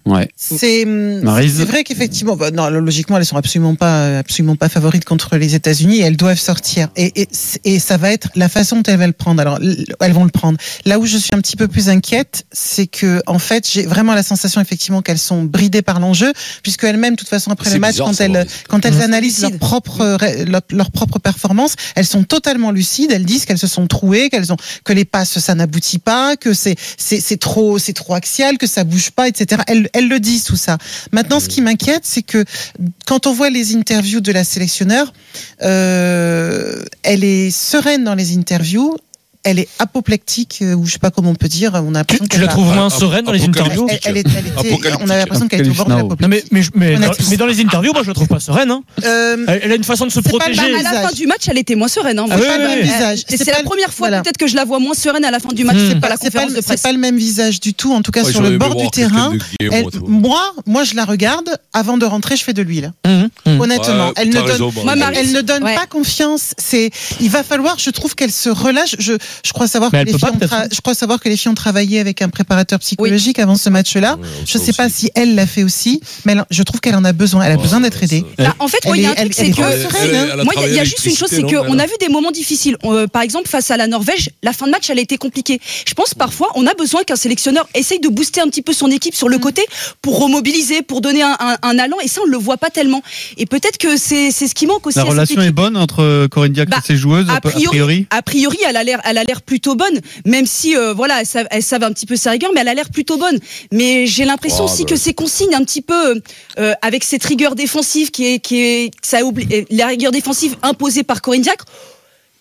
Ouais. 0.06 0.30
C'est 0.36 0.86
hum, 0.86 1.22
c'est 1.26 1.66
vrai 1.66 1.84
qu'effectivement, 1.84 2.36
bah, 2.36 2.52
non, 2.52 2.70
logiquement, 2.70 3.18
elles 3.18 3.26
sont 3.26 3.38
absolument 3.38 3.76
pas, 3.76 4.20
absolument 4.20 4.56
pas 4.56 4.70
favorites 4.70 5.06
contre 5.06 5.38
les 5.38 5.56
États-Unis. 5.56 6.00
Elles 6.00 6.18
doivent 6.18 6.40
sortir, 6.40 6.90
et, 6.96 7.22
et, 7.22 7.28
et 7.66 7.80
ça 7.80 7.98
va 7.98 8.12
être 8.12 8.30
la 8.36 8.50
façon 8.50 8.78
dont 8.78 8.84
elles 8.88 9.00
vont 9.00 9.08
le 9.08 9.12
prendre. 9.12 9.42
Alors, 9.42 9.60
elles 10.00 10.14
vont 10.14 10.24
le 10.24 10.30
prendre. 10.32 10.58
Là 10.86 11.00
où 11.00 11.06
je 11.06 11.18
suis 11.18 11.34
un 11.34 11.42
petit 11.42 11.56
peu 11.56 11.68
plus 11.68 11.90
inquiète, 11.90 12.46
c'est 12.52 12.88
que 12.88 13.22
en 13.28 13.40
fait, 13.40 13.70
j'ai 13.70 13.84
vraiment 13.84 14.14
la 14.14 14.24
sensation 14.24 14.62
effectivement 14.62 15.02
qu'elles 15.02 15.20
sont 15.20 15.44
bridées 15.44 15.82
par 15.82 16.00
l'enjeu, 16.00 16.32
puisque 16.64 16.84
elles-mêmes, 16.84 17.14
de 17.14 17.20
toute 17.20 17.30
façon, 17.30 17.52
après 17.52 17.72
le 17.72 17.80
match, 17.80 17.94
bizarre, 17.94 18.08
quand 18.08 18.22
elles, 18.22 18.48
quand 18.68 18.86
elles 18.86 18.92
Mmh. 18.96 19.02
analysent 19.02 19.42
leur 19.42 19.58
propre, 19.58 20.18
leur, 20.46 20.62
leur 20.70 20.92
propre 20.92 21.20
performance, 21.20 21.76
elles 21.96 22.06
sont 22.06 22.24
totalement 22.24 22.72
lucides. 22.72 23.12
Elles 23.12 23.26
disent 23.26 23.46
qu'elles 23.46 23.58
se 23.58 23.68
sont 23.68 23.88
trouées, 23.88 24.30
qu'elles 24.30 24.52
ont, 24.52 24.58
que 24.84 24.94
les 24.94 25.06
passes 25.06 25.40
ça 25.40 25.56
n'aboutit 25.56 26.00
pas, 26.00 26.36
que 26.36 26.54
c'est, 26.54 26.76
c'est, 26.98 27.20
c'est 27.20 27.38
trop, 27.38 27.78
c'est 27.78 27.94
trop 27.94 28.14
axial, 28.14 28.58
que 28.58 28.68
ça 28.68 28.84
bouge 28.84 29.12
pas, 29.12 29.28
etc. 29.28 29.62
Elles, 29.68 29.90
elles 29.94 30.08
le 30.08 30.20
disent 30.20 30.44
tout 30.44 30.56
ça. 30.56 30.78
Maintenant, 31.12 31.40
ce 31.40 31.48
qui 31.48 31.62
m'inquiète, 31.62 32.04
c'est 32.04 32.22
que 32.22 32.44
quand 33.06 33.28
on 33.28 33.34
voit 33.34 33.50
les 33.50 33.76
interviews 33.76 34.22
de 34.22 34.32
la 34.32 34.44
sélectionneur, 34.44 35.14
euh, 35.62 36.84
elle 37.04 37.24
est 37.24 37.52
sereine 37.52 38.04
dans 38.04 38.16
les 38.16 38.38
interviews. 38.38 38.96
Elle 39.44 39.58
est 39.58 39.68
apoplectique, 39.80 40.60
euh, 40.62 40.76
ou 40.76 40.86
je 40.86 40.94
sais 40.94 41.00
pas 41.00 41.10
comment 41.10 41.32
on 41.32 41.36
peut 41.36 41.48
dire. 41.48 41.72
On 41.84 41.96
a 41.96 42.04
Tu, 42.04 42.20
tu 42.30 42.40
la 42.40 42.48
trouves 42.48 42.66
moins 42.74 42.90
Ah, 42.94 42.96
sereine 43.00 43.26
dans 43.26 43.32
les 43.32 43.44
interviews 43.44 43.88
elle, 43.90 44.00
elle 44.04 44.18
est- 44.18 44.26
elle 44.38 44.48
était- 44.48 44.94
on 45.02 45.10
a 45.10 45.18
l'impression 45.18 45.48
qu'elle 45.48 45.66
est 45.66 45.70
au 45.70 45.74
bord 45.74 45.88
de 45.88 45.94
Apocalypse 45.94 46.22
Non 46.22 46.28
mais 46.28 46.44
mais 46.52 46.62
mais, 46.76 46.92
dans, 46.92 46.98
Honnêtement. 47.08 47.26
mais 47.32 47.38
dans 47.38 47.46
les 47.48 47.60
interviews, 47.62 47.92
moi 47.94 48.04
je 48.04 48.08
la 48.10 48.14
trouve 48.14 48.28
pas 48.28 48.40
sereine. 48.40 48.70
Hein. 48.70 48.84
Euh, 49.04 49.38
Elle, 49.48 49.62
elle 49.64 49.72
a 49.72 49.76
une 49.76 49.84
façon 49.84 50.06
de 50.06 50.12
se 50.12 50.20
protéger. 50.20 50.60
À 50.62 50.82
la 50.84 51.08
fin 51.08 51.12
du 51.12 51.26
match, 51.26 51.42
elle 51.48 51.58
était 51.58 51.74
moins 51.76 51.88
sereine. 51.88 52.20
Hein, 52.20 52.28
Ah 52.30 52.36
oui, 52.36 52.42
c'est 52.44 52.48
pas 52.50 52.58
le 52.58 52.64
oui, 52.66 52.70
même 52.70 52.80
oui. 52.86 52.92
visage. 52.94 53.24
C'est 53.28 53.46
la 53.48 53.64
première 53.64 53.92
fois 53.94 54.10
voilà. 54.10 54.22
peut-être 54.22 54.38
que 54.38 54.48
je 54.48 54.56
la 54.56 54.64
vois 54.66 54.78
moins 54.80 54.94
sereine 54.94 55.26
à 55.26 55.32
la 55.32 55.40
fin 55.40 55.50
du 55.54 55.64
match, 55.64 55.78
Hmm. 55.78 55.88
c'est 55.90 56.00
pas 56.00 56.10
la 56.10 56.18
pas, 56.18 56.26
conférence 56.26 56.50
le- 56.50 56.56
de 56.58 56.62
c'est 56.62 56.68
presse. 56.68 56.82
pas 56.82 56.92
le 56.92 56.98
même 57.00 57.18
visage 57.18 57.60
du 57.60 57.74
tout, 57.74 57.94
en 57.94 58.02
tout 58.04 58.12
cas 58.12 58.24
Ouais, 58.24 58.32
sur 58.32 58.42
le 58.44 58.58
bord 58.60 58.76
du 58.76 58.90
terrain. 58.92 59.34
moi, 60.66 60.84
je 60.84 60.96
la 60.96 61.06
regarde. 61.06 61.50
Avant 61.74 61.98
de 61.98 62.06
rentrer, 62.06 62.36
je 62.36 62.44
fais 62.44 62.54
de 62.54 62.62
l'huile. 62.62 62.92
Honnêtement, 63.46 64.12
elle, 64.16 64.30
ne 64.30 64.34
donne, 65.42 65.64
elle 65.66 65.74
ne 65.74 65.76
pas 65.80 65.88
confiance. 65.88 66.54
C'est, 66.58 66.92
il 67.20 67.30
va 67.30 67.44
falloir, 67.44 67.78
je 67.80 67.90
trouve 67.90 68.16
qu'elle 68.16 68.32
se 68.32 68.50
relâche. 68.50 68.96
Je, 69.00 69.14
je 69.46 69.52
crois 69.54 69.68
savoir 69.68 69.92
Mais 69.92 70.00
que 70.00 70.02
elle 70.02 70.06
les 70.08 70.12
peut 70.14 70.18
filles 70.20 70.28
pas, 70.30 70.34
ont 70.36 70.40
peut-être, 70.40 70.54
tra- 70.54 70.64
hein. 70.66 70.70
je 70.72 70.82
crois 70.82 70.94
savoir 70.94 71.20
que 71.20 71.30
les 71.30 71.38
filles 71.38 71.52
ont 71.52 71.56
travaillé 71.56 72.00
avec 72.00 72.22
un 72.22 72.30
préparateur 72.30 72.80
psychologique 72.80 73.40
avant 73.40 73.56
ce 73.56 73.70
match-là. 73.70 74.18
Je 74.46 74.58
ça 74.58 74.64
sais 74.64 74.74
pas 74.74 74.90
si 74.90 75.10
elle 75.16 75.36
l'a 75.36 75.48
fait 75.48 75.64
aussi, 75.64 76.02
mais 76.26 76.34
elle- 76.34 76.46
je 76.50 76.64
trouve 76.64 76.80
qu'elle 76.80 76.96
en 76.96 77.06
a 77.06 77.14
besoin. 77.14 77.44
Elle 77.44 77.54
a 77.54 77.56
Ouais, 77.56 77.62
besoin 77.64 77.82
d'être 77.82 78.02
aidée. 78.04 78.24
Bah, 78.38 78.56
en 78.60 78.68
fait, 78.68 78.80
moi, 78.86 78.98
il 78.98 79.04
y 79.04 79.06
a 79.06 79.12
un 79.12 79.16
truc, 79.16 79.34
c'est 79.34 79.48
est 79.48 79.52
que. 79.52 79.62
hein. 79.62 80.44
Moi, 80.44 80.54
il 80.68 80.74
y 80.74 80.80
a- 80.80 80.84
juste 80.84 81.06
une 81.06 81.16
chose, 81.16 81.30
c'est 81.30 81.44
qu'on 81.44 81.80
a 81.80 81.86
vu 81.86 81.94
des 82.00 82.10
moments 82.10 82.32
difficiles. 82.32 82.78
Euh, 82.86 83.08
par 83.08 83.22
exemple, 83.22 83.48
face 83.48 83.72
à 83.72 83.78
la 83.78 83.88
Norvège, 83.88 84.30
la 84.44 84.54
fin 84.54 84.66
de 84.66 84.72
match, 84.72 84.90
elle 84.90 85.00
a 85.00 85.02
été 85.02 85.18
compliquée. 85.18 85.60
Je 85.88 85.94
pense 85.94 86.14
parfois, 86.14 86.50
on 86.56 86.66
a 86.68 86.74
besoin 86.74 87.04
qu'un 87.04 87.16
sélectionneur 87.16 87.68
essaye 87.76 88.00
de 88.00 88.08
booster 88.10 88.42
un 88.42 88.48
petit 88.48 88.62
peu 88.62 88.74
son 88.74 88.88
équipe 88.90 89.16
sur 89.16 89.30
le 89.30 89.38
Mm. 89.38 89.42
côté 89.42 89.66
pour 90.02 90.20
remobiliser, 90.20 90.82
pour 90.82 91.02
donner 91.02 91.22
un, 91.24 91.36
un, 91.40 91.58
un 91.62 91.80
allant. 91.80 91.98
Et 92.04 92.08
ça, 92.08 92.22
on 92.24 92.28
le 92.28 92.38
voit 92.38 92.58
pas 92.58 92.70
tellement. 92.70 93.02
Et 93.38 93.46
peut-être 93.46 93.78
que 93.78 93.98
c'est 93.98 94.32
ce 94.32 94.54
qui 94.56 94.68
manque 94.68 94.86
aussi. 94.88 94.98
La 94.98 95.04
relation 95.04 95.42
est 95.42 95.52
bonne 95.52 95.78
entre 95.78 96.28
Corinne 96.28 96.54
Diacre 96.54 96.72
Bah, 96.72 96.78
et 96.84 96.88
ses 96.88 96.96
joueuses, 96.98 97.30
a 97.30 97.36
a 97.36 97.42
priori, 97.42 98.06
a 98.10 98.22
priori, 98.22 98.58
elle 98.68 98.78
a 98.78 98.84
l'air, 98.84 99.00
a 99.22 99.24
l'air 99.24 99.42
plutôt 99.42 99.76
bonne, 99.76 100.00
même 100.26 100.46
si 100.46 100.76
euh, 100.76 100.94
voilà, 100.94 101.22
elles 101.22 101.26
savent, 101.26 101.48
elles 101.52 101.64
savent 101.64 101.84
un 101.84 101.92
petit 101.94 102.06
peu 102.06 102.16
sa 102.16 102.32
rigueur, 102.32 102.52
mais 102.54 102.62
elle 102.62 102.68
a 102.68 102.74
l'air 102.74 102.90
plutôt 102.90 103.18
bonne. 103.18 103.40
Mais 103.72 104.06
j'ai 104.08 104.26
l'impression 104.26 104.66
aussi 104.66 104.84
bah. 104.84 104.90
que 104.90 104.96
ces 104.98 105.14
consignes 105.14 105.56
un 105.56 105.64
petit 105.64 105.82
peu 105.82 106.22
euh, 106.60 106.74
avec 106.82 107.04
cette 107.04 107.24
rigueur 107.24 107.56
défensive 107.56 108.12
qui 108.12 108.26
est, 108.26 108.40
qui 108.40 108.60
est, 108.60 108.92
ça 109.02 109.24
oublie, 109.24 109.48
euh, 109.54 109.64
la 109.70 109.88
rigueur 109.88 110.12
défensive 110.12 110.56
imposée 110.64 111.04
par 111.04 111.22
Corinne 111.22 111.42
Diacre. 111.44 111.66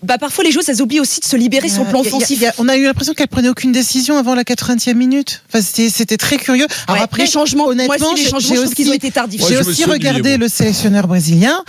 Bah 0.02 0.16
parfois 0.16 0.44
les 0.44 0.50
joueuses 0.50 0.66
elles 0.70 0.80
oublient 0.80 1.00
aussi 1.00 1.20
de 1.20 1.26
se 1.26 1.37
libérer 1.37 1.68
sur 1.68 1.84
le 1.84 1.90
plan 1.90 2.00
offensif. 2.00 2.42
on 2.56 2.68
a 2.70 2.76
eu 2.78 2.84
l'impression 2.84 3.12
qu'elle 3.12 3.28
prenait 3.28 3.50
aucune 3.50 3.70
décision 3.70 4.16
avant 4.16 4.34
la 4.34 4.44
80e 4.44 4.94
minute. 4.94 5.42
Enfin, 5.49 5.60
c'était, 5.60 5.90
c'était 5.90 6.16
très 6.16 6.38
curieux. 6.38 6.66
Alors 6.87 6.96
Ouais, 7.00 7.04
après, 7.04 7.25
les 7.25 7.30
changements, 7.30 7.64
moi 7.64 7.72
honnêtement, 7.72 8.06
aussi 8.12 8.14
les 8.16 8.22
j'ai- 8.25 8.30
changements, 8.30 8.49
j'ai 8.49 8.56
je 8.56 8.60
trouve 8.62 8.75
qu'ils 8.75 8.87
ont 8.87 8.90
aussi- 8.92 8.96
été 8.96 9.10
tardifs. 9.10 9.42
Ouais, 9.42 9.49
J'ai 9.50 9.58
aussi 9.58 9.84
regardé 9.84 10.38
le 10.38 10.49
sélectionneur 10.49 11.06
brésilien. 11.06 11.62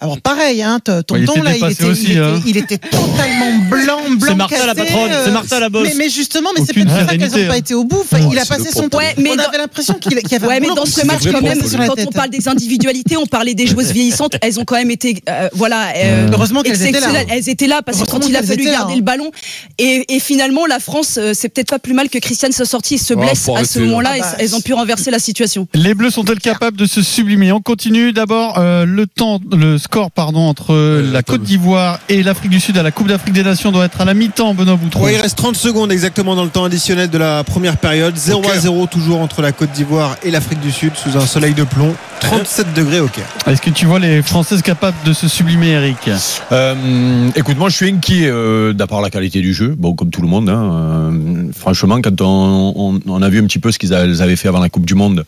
Alors 0.00 0.20
pareil, 0.20 0.62
hein, 0.62 0.78
t- 0.84 0.92
Ouais, 0.92 1.00
il 1.20 1.24
tonton 1.24 1.40
était 1.40 1.42
là, 1.42 1.50
il 1.50 1.54
dépassé 1.54 1.72
était, 1.74 1.84
aussi, 1.84 2.04
il, 2.04 2.10
était, 2.12 2.20
hein. 2.20 2.42
il 2.46 2.56
était 2.58 2.78
totalement 2.78 3.52
blanc, 3.70 4.00
blanc. 4.10 4.18
C'est 4.28 4.34
Martha 4.34 4.66
la 4.66 4.74
patronne, 4.74 5.10
euh, 5.10 5.24
c'est 5.24 5.30
Martha 5.30 5.60
la 5.60 5.68
bosse. 5.70 5.88
Mais, 5.88 5.94
mais 5.96 6.08
justement, 6.10 6.50
mais 6.54 6.62
c'est 6.66 6.74
peut-être 6.74 6.88
pour 6.88 6.96
ça 6.98 7.16
qu'elles 7.16 7.30
n'ont 7.30 7.48
pas 7.48 7.54
hein. 7.54 7.56
été 7.56 7.74
au 7.74 7.84
bout. 7.84 8.00
Enfin, 8.02 8.18
il 8.30 8.38
a 8.38 8.44
passé 8.44 8.70
son 8.72 8.88
temps. 8.90 8.98
Ouais, 8.98 9.14
mais 9.16 9.30
on 9.30 9.36
dans- 9.36 9.44
avait 9.44 9.56
l'impression 9.58 9.94
qu'il 9.94 10.14
qu'il 10.16 10.32
y 10.32 10.34
avait 10.34 10.46
Ouais, 10.46 10.60
mais 10.60 10.68
dans 10.68 10.84
ce 10.84 11.04
match 11.06 11.22
quand 11.32 11.40
même, 11.40 11.58
quand 11.60 11.94
on 12.06 12.10
parle 12.10 12.28
des 12.30 12.46
individualités, 12.46 13.16
on 13.16 13.26
parlait 13.26 13.54
des 13.54 13.66
joueuses 13.66 13.92
vieillissantes, 13.92 14.36
elles 14.42 14.60
ont 14.60 14.64
quand 14.66 14.76
même 14.76 14.90
été, 14.90 15.22
euh, 15.30 15.48
voilà, 15.54 15.88
euh, 15.96 16.28
Heureusement 16.30 16.62
qu'elles 16.62 16.74
étaient 16.74 16.92
là. 16.92 16.98
exceptionnelles. 16.98 17.26
Elles 17.30 17.48
étaient 17.48 17.66
là 17.66 17.80
parce 17.82 18.02
que 18.02 18.06
quand 18.10 18.26
il 18.28 18.36
a 18.36 18.42
fallu 18.42 18.64
garder 18.64 18.92
hein. 18.92 18.96
le 18.96 19.02
ballon, 19.02 19.30
et, 19.78 20.04
finalement 20.20 20.66
la 20.66 20.78
France, 20.78 21.18
euh, 21.18 21.32
c'est 21.34 21.48
peut-être 21.48 21.70
pas 21.70 21.78
plus 21.78 21.94
mal 21.94 22.08
que 22.10 22.18
Christiane 22.18 22.52
soit 22.52 22.66
sortie 22.66 22.94
et 22.96 22.98
se 22.98 23.14
Ah, 23.14 23.16
blesse 23.16 23.48
à 23.48 23.64
ce 23.64 23.78
moment-là, 23.78 24.14
Ah 24.20 24.34
elles 24.40 24.54
ont 24.54 24.60
pu 24.60 24.74
renverser 24.74 25.10
la 25.10 25.18
situation. 25.18 25.66
Les 25.74 25.94
Bleus 25.94 26.10
sont-elles 26.10 26.40
capables 26.40 26.76
de 26.76 26.86
se 26.86 27.00
sublimer? 27.02 27.50
On 27.52 27.60
continue 27.62 28.12
d'abord 28.12 28.58
euh, 28.58 28.84
le 28.84 29.06
temps, 29.06 29.40
le 29.52 29.78
score 29.86 30.10
pardon 30.10 30.40
entre 30.40 30.74
euh, 30.74 31.12
la 31.12 31.22
Côte 31.22 31.42
d'Ivoire 31.42 32.00
et 32.08 32.24
l'Afrique 32.24 32.50
du 32.50 32.58
Sud 32.58 32.76
à 32.76 32.82
la 32.82 32.90
Coupe 32.90 33.06
d'Afrique 33.06 33.32
des 33.32 33.44
Nations 33.44 33.70
doit 33.70 33.84
être 33.84 34.00
à 34.00 34.04
la 34.04 34.14
mi-temps. 34.14 34.52
Benoît 34.52 34.74
Boutron. 34.74 35.04
Ouais, 35.04 35.14
il 35.14 35.20
reste 35.20 35.38
30 35.38 35.56
secondes 35.56 35.92
exactement 35.92 36.34
dans 36.34 36.42
le 36.42 36.50
temps 36.50 36.64
additionnel 36.64 37.08
de 37.08 37.18
la 37.18 37.44
première 37.44 37.76
période. 37.76 38.16
0 38.16 38.42
à 38.50 38.58
0 38.58 38.86
toujours 38.86 39.20
entre 39.20 39.42
la 39.42 39.52
Côte 39.52 39.70
d'Ivoire 39.70 40.16
et 40.24 40.32
l'Afrique 40.32 40.60
du 40.60 40.72
Sud 40.72 40.92
sous 40.96 41.16
un 41.16 41.24
soleil 41.24 41.54
de 41.54 41.62
plomb. 41.62 41.94
37 42.20 42.74
degrés 42.74 43.00
au 43.00 43.06
Caire. 43.06 43.28
Est-ce 43.46 43.62
que 43.62 43.70
tu 43.70 43.86
vois 43.86 44.00
les 44.00 44.22
Françaises 44.22 44.62
capables 44.62 44.96
de 45.04 45.12
se 45.12 45.28
sublimer, 45.28 45.68
Eric? 45.68 46.10
Euh, 46.50 47.28
écoute, 47.36 47.56
moi 47.56 47.68
je 47.68 47.76
suis 47.76 47.88
inquiet 47.88 48.26
euh, 48.26 48.72
d'après 48.72 49.00
la 49.00 49.10
qualité 49.10 49.40
du 49.40 49.54
jeu. 49.54 49.74
Bon, 49.78 49.94
comme 49.94 50.10
tout 50.10 50.22
le 50.22 50.28
monde. 50.28 50.48
Hein, 50.48 50.72
euh, 50.72 51.52
franchement, 51.56 52.00
quand 52.02 52.20
on, 52.20 52.72
on, 52.76 53.00
on 53.06 53.22
a 53.22 53.28
vu 53.28 53.38
un 53.38 53.46
petit 53.46 53.60
peu 53.60 53.70
ce 53.70 53.78
qu'ils 53.78 53.94
avaient 53.94 54.36
fait 54.36 54.48
avant 54.48 54.60
la 54.60 54.68
Coupe 54.68 54.86
du 54.86 54.94
Monde, 54.94 55.24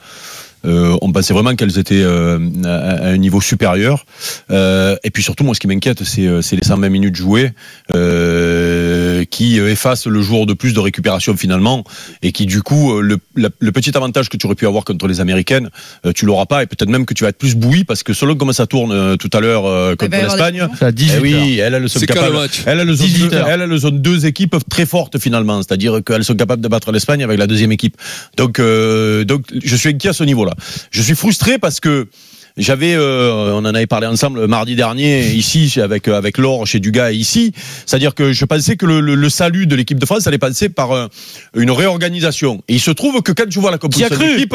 Euh, 0.64 0.96
on 1.02 1.12
pensait 1.12 1.32
vraiment 1.32 1.54
qu'elles 1.54 1.78
étaient 1.78 2.02
euh, 2.02 2.38
à, 2.64 3.08
un 3.08 3.16
niveau 3.16 3.40
supérieur. 3.40 4.04
Euh, 4.50 4.96
et 5.04 5.10
puis 5.10 5.22
surtout, 5.22 5.44
moi, 5.44 5.54
ce 5.54 5.60
qui 5.60 5.68
m'inquiète, 5.68 6.04
c'est 6.04 6.22
les 6.22 6.64
120 6.64 6.88
minutes 6.88 7.16
jouées 7.16 7.52
qui 9.30 9.58
euh, 9.60 9.70
effacent 9.70 10.06
le 10.06 10.22
jour 10.22 10.46
de 10.46 10.52
plus 10.54 10.72
de 10.72 10.80
récupération 10.80 11.36
finalement, 11.36 11.84
et 12.22 12.32
qui 12.32 12.46
du 12.46 12.62
coup, 12.62 12.92
euh, 12.92 13.00
le, 13.00 13.18
la- 13.36 13.50
le 13.58 13.72
petit 13.72 13.96
avantage 13.96 14.28
que 14.28 14.36
tu 14.36 14.46
aurais 14.46 14.54
pu 14.54 14.66
avoir 14.66 14.84
contre 14.84 15.06
les 15.06 15.20
Américaines, 15.20 15.70
euh, 16.06 16.12
tu 16.12 16.26
l'auras 16.26 16.46
pas, 16.46 16.62
et 16.62 16.66
peut-être 16.66 16.88
même 16.88 17.06
que 17.06 17.14
tu 17.14 17.24
vas 17.24 17.30
être 17.30 17.38
plus 17.38 17.54
bouilli 17.54 17.84
parce 17.84 18.02
que 18.02 18.12
selon 18.12 18.34
comment 18.36 18.52
ça 18.52 18.66
tourne 18.66 18.92
euh, 18.92 19.16
tout 19.16 19.30
à 19.32 19.40
l'heure 19.40 19.66
euh, 19.66 19.96
contre 19.96 20.14
avoir 20.14 20.20
des 20.20 20.22
l'Espagne. 20.22 20.68
C'est 20.78 20.84
à 20.84 20.92
18 20.92 21.14
Eh 21.16 21.20
oui, 21.20 21.58
elle, 21.58 21.72
capables. 22.06 22.34
le 22.36 22.48
Elles, 22.66 22.80
elles, 22.80 22.90
ont 22.90 22.92
18 22.94 23.28
deux, 23.28 23.34
heures. 23.36 23.48
elles, 23.48 23.60
elles 23.62 23.86
ont 23.86 23.90
deux 23.90 24.26
équipes 24.26 24.56
très 24.70 24.86
fortes 24.86 25.18
finalement, 25.18 25.58
c'est-à-dire 25.62 26.00
qu'elles 26.04 26.24
sont 26.24 26.34
capables 26.36 26.62
de 26.62 26.68
battre 26.68 26.92
l'Espagne 26.92 27.22
avec 27.22 27.38
la 27.38 27.46
deuxième 27.46 27.72
équipe. 27.72 27.96
Donc, 28.36 28.58
euh, 28.58 29.24
donc, 29.24 29.44
je 29.64 29.76
suis 29.76 29.90
inquiet 29.90 30.10
à 30.10 30.12
ce 30.12 30.24
niveau-là. 30.24 30.54
Je 30.90 31.02
suis 31.02 31.14
frustré 31.14 31.58
parce 31.58 31.80
que 31.80 32.08
j'avais, 32.58 32.94
euh, 32.94 33.52
on 33.54 33.58
en 33.58 33.74
avait 33.74 33.86
parlé 33.86 34.06
ensemble 34.06 34.46
mardi 34.46 34.74
dernier 34.76 35.30
ici 35.30 35.80
avec 35.80 36.08
avec 36.08 36.38
Laure 36.38 36.66
chez 36.66 36.80
Dugas 36.80 37.12
ici, 37.12 37.52
c'est-à-dire 37.86 38.14
que 38.14 38.32
je 38.32 38.44
pensais 38.44 38.76
que 38.76 38.84
le, 38.86 39.00
le- 39.00 39.14
le 39.14 39.28
salut 39.30 39.66
de 39.66 39.74
l'équipe 39.76 39.98
de 39.98 40.06
France 40.06 40.26
allait 40.26 40.38
passer 40.38 40.68
par 40.68 40.92
un- 40.92 41.08
une 41.56 41.70
réorganisation. 41.70 42.62
Et 42.68 42.74
il 42.74 42.80
se 42.80 42.90
trouve 42.90 43.22
que 43.22 43.32
quand 43.32 43.44
je 43.48 43.60
vois 43.60 43.70
la 43.70 43.78
composition 43.78 44.08
cru 44.14 44.26
d'équipe, 44.34 44.54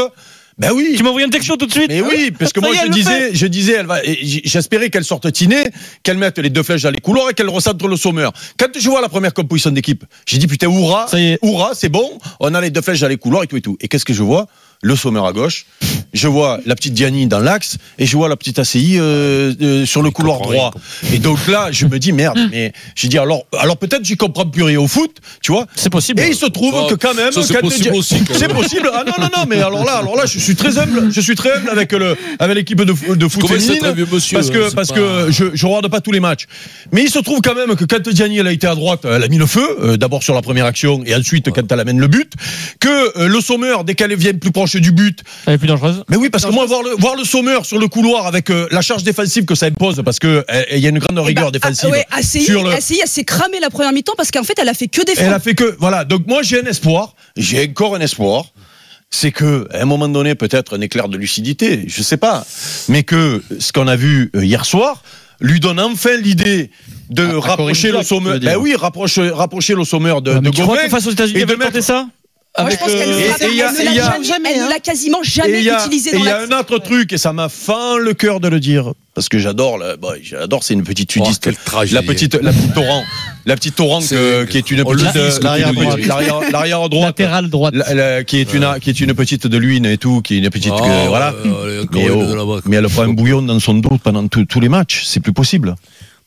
ben 0.59 0.69
oui. 0.71 0.93
Tu 0.95 1.03
envoyé 1.07 1.25
un 1.25 1.31
texto 1.31 1.55
tout 1.55 1.65
de 1.65 1.71
suite. 1.71 1.87
Mais 1.89 2.01
oui, 2.01 2.29
parce 2.37 2.53
que 2.53 2.61
Ça 2.61 2.67
moi 2.67 2.75
est, 2.75 2.85
je 2.85 2.91
disais, 2.91 3.29
je 3.33 3.47
disais, 3.47 3.73
elle 3.79 3.87
va, 3.87 4.03
et 4.05 4.19
j'espérais 4.45 4.91
qu'elle 4.91 5.03
sorte 5.03 5.31
tinée, 5.31 5.63
qu'elle 6.03 6.19
mette 6.19 6.37
les 6.37 6.51
deux 6.51 6.61
flèches 6.61 6.83
dans 6.83 6.91
les 6.91 6.99
couloirs 6.99 7.31
et 7.31 7.33
qu'elle 7.33 7.49
recentre 7.49 7.87
le 7.87 7.95
sommeur. 7.97 8.31
Quand 8.59 8.67
je 8.77 8.87
vois 8.87 9.01
la 9.01 9.09
première 9.09 9.33
composition 9.33 9.71
d'équipe, 9.71 10.03
j'ai 10.27 10.37
dit 10.37 10.45
putain, 10.45 10.69
hurrah, 10.69 11.07
hurrah, 11.41 11.71
c'est 11.73 11.89
bon, 11.89 12.19
on 12.39 12.53
a 12.53 12.61
les 12.61 12.69
deux 12.69 12.81
flèches 12.81 12.99
dans 12.99 13.07
les 13.07 13.17
couloirs 13.17 13.43
et 13.43 13.47
tout 13.47 13.57
et 13.57 13.61
tout. 13.61 13.77
Et 13.81 13.87
qu'est-ce 13.87 14.05
que 14.05 14.13
je 14.13 14.21
vois? 14.21 14.45
Le 14.85 14.97
sommeur 14.97 15.25
à 15.25 15.31
gauche, 15.31 15.65
je 16.13 16.27
vois 16.27 16.59
la 16.65 16.75
petite 16.75 16.93
Diani 16.93 17.25
dans 17.27 17.39
l'axe 17.39 17.77
et 17.97 18.05
je 18.05 18.17
vois 18.17 18.27
la 18.27 18.35
petite 18.35 18.59
ACI 18.59 18.97
euh, 18.99 19.53
euh, 19.61 19.85
sur 19.85 20.01
le 20.01 20.11
couloir 20.11 20.41
droit. 20.41 20.73
Et 21.13 21.19
donc 21.19 21.47
là, 21.47 21.69
je 21.71 21.85
me 21.85 21.99
dis 21.99 22.11
merde, 22.11 22.37
mais 22.51 22.73
j'ai 22.93 23.07
dit 23.07 23.17
alors, 23.17 23.43
alors 23.57 23.77
peut-être 23.77 24.03
j'y 24.03 24.17
comprends 24.17 24.45
plus 24.45 24.63
rien 24.63 24.79
au 24.81 24.87
foot, 24.89 25.15
tu 25.41 25.53
vois. 25.53 25.67
C'est 25.75 25.89
possible. 25.89 26.19
Et 26.19 26.27
il 26.27 26.35
se 26.35 26.47
trouve 26.47 26.73
Oh, 26.75 26.87
que 26.89 26.95
quand 26.95 27.13
même, 27.13 27.31
c'est 27.31 27.61
possible 27.61 27.83
Dia- 27.83 27.93
aussi, 27.95 28.15
quand 28.27 28.33
c'est 28.37 28.49
même. 28.49 28.57
possible. 28.57 28.89
Ah 28.93 29.05
non 29.07 29.13
non 29.19 29.29
non, 29.37 29.45
mais 29.47 29.55
alors 29.61 29.85
là, 29.85 29.93
alors 29.99 30.17
là, 30.17 30.25
je 30.25 30.37
suis 30.37 30.55
très 30.55 30.77
humble, 30.77 31.09
je 31.13 31.21
suis 31.21 31.35
très 31.35 31.53
humble 31.53 31.69
avec 31.69 31.93
le 31.93 32.17
avec 32.39 32.55
l'équipe 32.57 32.81
de, 32.81 33.15
de 33.15 33.27
foot 33.29 33.47
féminine 33.47 33.85
un 33.85 33.91
vieux 33.93 34.07
monsieur, 34.11 34.35
parce 34.37 34.49
que 34.49 34.67
c'est 34.67 34.75
parce 34.75 34.89
pas- 34.89 34.95
que 34.95 35.27
je 35.31 35.45
je 35.53 35.65
regarde 35.65 35.87
pas 35.89 36.01
tous 36.01 36.11
les 36.11 36.19
matchs. 36.19 36.45
Mais 36.91 37.03
il 37.03 37.09
se 37.09 37.19
trouve 37.19 37.39
quand 37.41 37.55
même 37.55 37.75
que 37.77 37.85
quand 37.85 38.01
Diani 38.09 38.39
elle 38.39 38.47
a 38.47 38.51
été 38.51 38.67
à 38.67 38.75
droite, 38.75 39.05
elle 39.05 39.23
a 39.23 39.27
mis 39.29 39.37
le 39.37 39.45
feu 39.45 39.65
euh, 39.81 39.95
d'abord 39.95 40.23
sur 40.23 40.33
la 40.35 40.41
première 40.41 40.65
action 40.65 41.01
et 41.05 41.15
ensuite 41.15 41.49
quand 41.51 41.71
elle 41.71 41.79
amène 41.79 41.99
le 41.99 42.07
but 42.07 42.33
que 42.81 43.17
euh, 43.19 43.27
le 43.29 43.39
sommeur 43.39 43.85
dès 43.85 43.95
qu'elle 43.95 44.13
vient 44.15 44.33
plus 44.33 44.51
proche 44.51 44.72
du 44.79 44.91
but, 44.91 45.19
Elle 45.45 45.53
est 45.53 45.57
plus 45.57 45.67
dangereuse. 45.67 46.03
mais 46.09 46.17
oui, 46.17 46.29
parce 46.29 46.45
que 46.45 46.51
moi, 46.51 46.65
voir 46.65 46.83
le, 46.83 46.91
voir 46.99 47.15
le 47.15 47.23
sommeur 47.23 47.65
sur 47.65 47.79
le 47.79 47.87
couloir 47.87 48.27
avec 48.27 48.49
euh, 48.49 48.67
la 48.71 48.81
charge 48.81 49.03
défensive 49.03 49.45
que 49.45 49.55
ça 49.55 49.67
impose, 49.67 50.01
parce 50.05 50.19
que 50.19 50.45
euh, 50.49 50.63
il 50.71 50.79
y 50.79 50.85
a 50.85 50.89
une 50.89 50.99
grande 50.99 51.17
Eh 51.21 51.27
rigueur 51.27 51.45
ben, 51.45 51.59
défensive. 51.59 51.89
ah, 51.89 51.91
ouais, 51.91 52.05
ACI, 52.11 52.43
sur 52.43 52.63
le- 52.63 52.71
ACI, 52.71 52.99
elle 53.01 53.07
s'est 53.09 53.23
cramée 53.23 53.59
la 53.59 53.69
première 53.69 53.93
mi-temps 53.93 54.13
parce 54.17 54.31
qu'en 54.31 54.43
fait, 54.43 54.57
elle 54.59 54.69
a 54.69 54.73
fait 54.73 54.87
que 54.87 55.01
Elle 55.01 55.05
défendre. 55.15 55.33
a 55.33 55.39
fait 55.39 55.55
que, 55.55 55.75
voilà. 55.79 56.05
Donc 56.05 56.27
moi, 56.27 56.41
j'ai 56.43 56.59
un 56.61 56.65
espoir. 56.65 57.15
J'ai 57.37 57.67
encore 57.69 57.95
un 57.95 57.99
espoir. 58.01 58.45
C'est 59.15 59.31
que, 59.31 59.67
à 59.71 59.81
un 59.81 59.85
moment 59.85 60.07
donné, 60.07 60.33
peut-être 60.33 60.75
un 60.77 60.81
éclair 60.81 61.07
de 61.07 61.17
lucidité, 61.17 61.83
je 61.87 62.01
sais 62.01 62.17
pas, 62.17 62.45
mais 62.89 63.03
que 63.03 63.43
ce 63.59 63.71
qu'on 63.71 63.87
a 63.87 63.95
vu 63.95 64.31
euh, 64.35 64.43
hier 64.43 64.65
soir 64.65 65.03
lui 65.39 65.59
donne 65.59 65.79
enfin 65.79 66.17
l'idée 66.17 66.71
de 67.11 67.23
À- 67.23 67.35
à 67.35 67.39
rapprocher 67.39 67.89
Corinne 67.89 68.01
le 68.01 68.07
sommeur. 68.07 68.39
Ben 68.39 68.57
oui, 68.57 68.75
rapprocher, 68.75 69.29
rapprocher 69.29 69.75
le 69.75 69.83
sommeur 69.83 70.21
de, 70.23 70.31
Ah, 70.31 70.39
de 70.39 70.49
Tu 70.49 70.61
crois 70.61 70.75
Gauvin. 70.77 70.85
que 70.85 70.89
face 70.89 71.05
aux 71.05 71.11
États-Unis, 71.11 71.37
et 71.39 71.41
elle 71.43 71.47
de 71.47 71.55
mettre- 71.55 71.79
ça? 71.81 72.07
Moi, 72.59 72.69
je 72.69 72.75
pense 72.77 72.87
qu'elle 72.91 73.09
euh, 73.09 73.15
ne 73.15 73.19
et- 73.19 73.27
l'a 73.29 73.33
pas- 73.33 73.45
et 73.45 73.49
il 73.49 73.55
y 73.57 73.61
a- 73.63 73.73
elle 74.15 74.41
ne 74.61 74.65
et 74.67 74.69
l'a 74.69 74.79
quasiment 74.79 75.21
Et 75.23 75.27
jamais 75.27 75.63
utilisé 75.63 76.11
et 76.11 76.13
dans 76.13 76.19
il 76.19 76.25
y 76.25 76.29
a 76.29 76.41
un 76.41 76.59
autre 76.59 76.77
truc, 76.77 77.11
et 77.11 77.17
ça 77.17 77.33
m'a 77.33 77.49
fend 77.49 77.97
le 77.97 78.13
cœur 78.13 78.39
de 78.39 78.47
le 78.47 78.59
dire, 78.59 78.93
parce 79.15 79.27
que 79.27 79.39
j'adore, 79.39 79.79
la- 79.79 79.97
bon, 79.97 80.09
j'adore, 80.21 80.63
c'est 80.63 80.75
une 80.75 80.83
petite 80.83 81.09
Oh, 81.17 81.23
sudiste. 81.23 81.43
quelle 81.45 81.55
tragédie. 81.55 81.95
la 81.95 82.03
petite, 82.03 82.35
la 82.35 82.51
petite 82.53 82.73
torrent, 82.75 83.03
la 83.47 83.55
petite 83.55 83.75
torrent 83.75 84.01
qui 84.01 84.13
est 84.13 84.69
une 84.69 84.83
petite, 84.85 85.13
que 85.13 85.43
l'arrière 85.43 85.73
droite. 85.73 85.99
dis. 85.99 86.05
l'arrière, 86.07 86.39
l'arrière 86.51 86.89
droite, 86.89 87.17
Latéral 87.19 87.49
droite. 87.49 87.73
la- 87.75 87.91
la- 87.95 88.23
qui 88.23 88.37
est 88.37 88.53
une, 88.53 88.67
qui 88.79 88.91
est 88.91 88.99
une 89.01 89.15
petite 89.15 89.47
de 89.47 89.57
l'huile 89.57 89.87
et 89.87 89.97
tout, 89.97 90.21
qui 90.21 90.35
est 90.35 90.37
une 90.37 90.49
petite, 90.51 90.73
que- 90.73 91.07
voilà. 91.07 91.33
Mais, 91.91 92.05
une 92.05 92.11
oh, 92.11 92.59
mais 92.65 92.75
elle 92.77 92.87
prend 92.87 93.01
un 93.01 93.13
bouillon 93.13 93.41
dans 93.41 93.59
son 93.59 93.73
dos 93.73 93.97
pendant 94.03 94.27
tous 94.27 94.59
les 94.59 94.69
matchs, 94.69 95.05
c'est 95.07 95.21
plus 95.21 95.33
possible. 95.33 95.73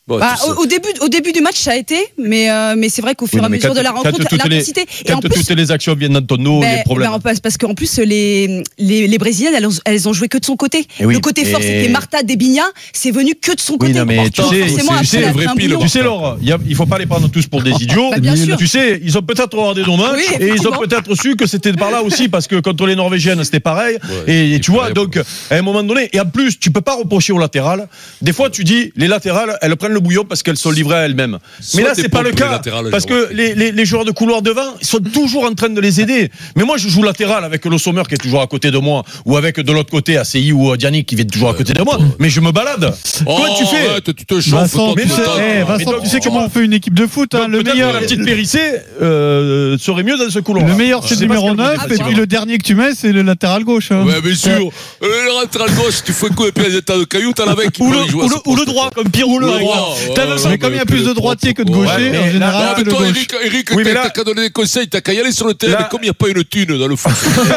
Bon, 0.07 0.19
Bah, 0.19 0.35
au, 0.47 0.61
au 0.61 0.65
début, 0.65 0.87
au 1.01 1.09
début 1.09 1.33
du 1.33 1.41
match, 1.41 1.57
ça 1.57 1.71
a 1.71 1.75
été, 1.75 1.97
mais, 2.17 2.49
euh, 2.49 2.75
mais 2.77 2.87
c'est 2.87 3.01
vrai 3.01 3.13
qu'au 3.13 3.27
fur 3.27 3.39
et 3.39 3.41
Oui, 3.41 3.45
à 3.47 3.49
mesure 3.49 3.73
de 3.75 3.81
la 3.81 3.91
rencontre, 3.91 4.17
toutes 4.19 4.31
les- 4.31 4.37
l'intensité. 4.37 4.85
Et 5.05 5.11
en 5.11 5.15
Quand 5.19 5.27
plus, 5.27 5.43
toutes 5.45 5.57
les 5.57 5.69
actions 5.69 5.95
viennent 5.95 6.13
dans 6.13 6.21
ton 6.21 6.37
dos, 6.37 6.59
il 6.59 6.63
y 6.63 6.65
a 6.65 6.69
ben, 6.69 6.77
des 6.77 6.83
problèmes. 6.83 7.11
ben, 7.21 7.33
parce, 7.43 7.57
qu'en 7.57 7.73
plus, 7.73 7.97
les, 7.97 8.63
les, 8.79 9.05
les 9.07 9.17
Brésiliennes, 9.17 9.53
elles, 9.57 9.67
ont- 9.67 9.79
elles 9.83 10.07
ont 10.07 10.13
joué 10.13 10.29
que 10.29 10.37
de 10.37 10.45
son 10.45 10.55
côté. 10.55 10.87
Eh 11.01 11.05
oui, 11.05 11.13
le 11.15 11.19
côté 11.19 11.43
fort, 11.43 11.59
et- 11.59 11.63
c'était 11.63 11.89
Marta 11.89 12.23
Debinha, 12.23 12.63
c'est 12.93 13.11
venu 13.11 13.35
que 13.35 13.53
de 13.53 13.59
son 13.59 13.73
Oui, 13.73 13.79
côté. 13.79 13.93
non, 13.95 14.05
mais 14.05 14.29
tu 14.29 14.41
sais, 14.43 14.59
forcément, 14.59 14.91
tu 14.93 14.93
après, 14.93 15.05
sais, 15.05 15.21
vrai 15.31 15.45
pile. 15.57 15.75
Tu 15.81 15.89
sais, 15.89 16.01
Laure, 16.03 16.37
il 16.41 16.55
il 16.69 16.75
faut 16.75 16.85
pas 16.85 16.97
les 16.99 17.05
prendre 17.05 17.29
tous 17.29 17.45
pour 17.47 17.61
des 17.61 17.71
idiots. 17.71 18.11
Bah, 18.11 18.19
bien 18.21 18.35
sûr. 18.37 18.55
Tu 18.55 18.67
sais, 18.67 19.01
ils 19.03 19.17
ont 19.17 19.21
peut-être 19.23 19.57
regardé 19.57 19.83
nos 19.83 19.97
matchs 19.97 20.15
Oui, 20.15 20.35
et 20.45 20.53
ils 20.55 20.65
ont 20.69 20.71
peut-être 20.79 21.15
su 21.21 21.35
que 21.35 21.45
c'était 21.45 21.73
par 21.73 21.91
là 21.91 22.01
aussi 22.01 22.29
parce 22.29 22.47
que 22.47 22.55
contre 22.61 22.85
les 22.85 22.95
Norvégiennes, 22.95 23.43
c'était 23.43 23.59
pareil. 23.59 23.97
Et, 24.25 24.57
tu 24.61 24.71
vois, 24.71 24.91
donc, 24.91 25.17
à 25.17 25.55
un 25.55 25.61
moment 25.61 25.83
donné, 25.83 26.09
et 26.13 26.19
en 26.21 26.25
plus, 26.25 26.57
tu 26.57 26.71
peux 26.71 26.79
pas 26.79 26.95
reprocher 26.95 27.33
aux 27.33 27.39
latérales. 27.39 27.89
Des 28.21 28.31
fois, 28.31 28.49
tu 28.49 28.63
dis, 28.63 28.93
les 28.95 29.07
latérales, 29.07 29.57
elles 29.61 29.75
prennent 29.75 29.96
le 29.97 30.01
bouillon 30.01 30.25
parce 30.25 30.41
qu'elles 30.43 30.57
sont 30.57 30.71
livrées 30.71 30.95
à 30.95 31.05
elles-mêmes. 31.05 31.37
Mais 31.75 31.83
là, 31.83 31.91
c'est 31.95 32.09
pas 32.09 32.21
le 32.21 32.31
cas. 32.31 32.61
Parce 32.91 33.05
que 33.05 33.29
les, 33.33 33.53
les, 33.55 33.71
les 33.71 33.85
joueurs 33.85 34.05
de 34.05 34.11
couloir 34.11 34.41
devant 34.41 34.69
ils 34.81 34.87
sont 34.87 34.99
toujours 34.99 35.43
en 35.45 35.53
train 35.53 35.69
de 35.69 35.81
les 35.81 35.99
aider. 36.01 36.29
Mais 36.55 36.63
moi, 36.63 36.77
je 36.77 36.87
joue 36.89 37.03
latéral 37.03 37.43
avec 37.43 37.65
le 37.65 37.77
Sommer 37.77 38.03
qui 38.07 38.15
est 38.15 38.17
toujours 38.25 38.41
à 38.41 38.47
côté 38.47 38.71
de 38.71 38.77
moi 38.77 39.03
ou 39.25 39.37
avec 39.37 39.59
de 39.59 39.71
l'autre 39.71 39.91
côté 39.91 40.17
ACI 40.17 40.51
ou 40.53 40.75
Diani 40.77 41.03
qui 41.05 41.15
vient 41.15 41.25
toujours 41.25 41.49
à 41.49 41.53
côté 41.53 41.73
de 41.73 41.81
moi. 41.81 41.97
Mais 42.19 42.29
je 42.29 42.39
me 42.41 42.51
balade. 42.51 42.93
Comment 43.25 43.55
tu 43.57 43.65
fais? 43.65 44.01
Tu 44.01 44.25
te 44.25 44.39
chauffes, 44.41 44.53
Vincent, 44.61 44.93
toi, 44.93 45.01
tu 45.01 45.07
le 45.07 45.13
eh, 45.13 45.39
Mais 45.39 45.63
Vincent, 45.63 45.91
donc, 45.91 46.03
tu 46.03 46.09
sais 46.09 46.19
comment 46.19 46.45
on 46.45 46.49
fait 46.49 46.63
une 46.65 46.73
équipe 46.73 46.93
de 46.93 47.07
foot 47.07 47.33
hein, 47.35 47.47
Le 47.49 47.61
meilleur, 47.63 47.93
la 47.93 47.99
petite 47.99 48.23
Périssé 48.23 48.59
euh, 49.01 49.77
serait 49.77 50.03
mieux 50.03 50.17
dans 50.17 50.29
ce 50.29 50.39
couloir. 50.39 50.65
le 50.67 50.75
meilleur 50.75 51.03
c'est 51.07 51.15
le 51.15 51.21
numéro 51.21 51.53
9 51.55 51.87
et 51.91 51.97
puis 52.03 52.13
le 52.15 52.27
dernier 52.27 52.57
que 52.57 52.63
tu 52.63 52.75
mets 52.75 52.93
c'est 52.95 53.11
le 53.11 53.21
latéral 53.21 53.63
gauche. 53.63 53.91
hein. 53.91 54.03
Ouais, 54.05 54.21
bien 54.21 54.35
sûr. 54.35 54.51
Euh, 54.51 55.07
Le 55.07 55.41
latéral 55.41 55.69
gauche, 55.75 56.03
tu 56.05 56.11
fais 56.13 56.29
quoi 56.29 56.47
puis 56.53 56.63
les 56.65 56.75
états 56.77 56.97
de 56.97 57.03
cailloux, 57.03 57.33
t'en 57.33 57.47
avais 57.47 57.67
qui 57.69 57.81
Ou 57.81 57.91
le, 57.91 57.99
le, 57.99 58.55
le 58.59 58.65
droit, 58.65 58.89
comme 58.93 59.09
Pierre 59.09 59.27
ou 59.29 59.39
le 59.39 59.47
Le 59.47 59.59
droit. 59.59 59.86
Vu 59.95 60.09
ouais, 60.09 60.49
Mais 60.49 60.57
comme 60.57 60.73
il 60.73 60.77
y 60.77 60.81
a 60.81 60.85
plus 60.85 61.03
de 61.03 61.13
droitiers 61.13 61.53
que 61.53 61.63
de 61.63 61.71
gauchers, 61.71 62.17
en 62.17 62.31
général 62.31 62.75
c'est 62.77 62.83
mais 62.85 62.91
le 62.91 62.97
gauche. 62.97 63.27
Eric, 63.43 63.69
t'as 63.83 64.09
qu'à 64.09 64.23
donner 64.23 64.41
des 64.43 64.49
conseils, 64.49 64.87
t'as 64.87 65.01
qu'à 65.01 65.13
y 65.13 65.19
aller 65.19 65.31
sur 65.31 65.47
le 65.47 65.53
terrain, 65.53 65.77
mais 65.79 65.87
comme 65.89 66.01
il 66.01 66.05
n'y 66.05 66.09
a 66.09 66.13
pas 66.13 66.27
une 66.29 66.43
thune 66.43 66.77
dans 66.77 66.87
le 66.87 66.95
foot, 66.95 67.11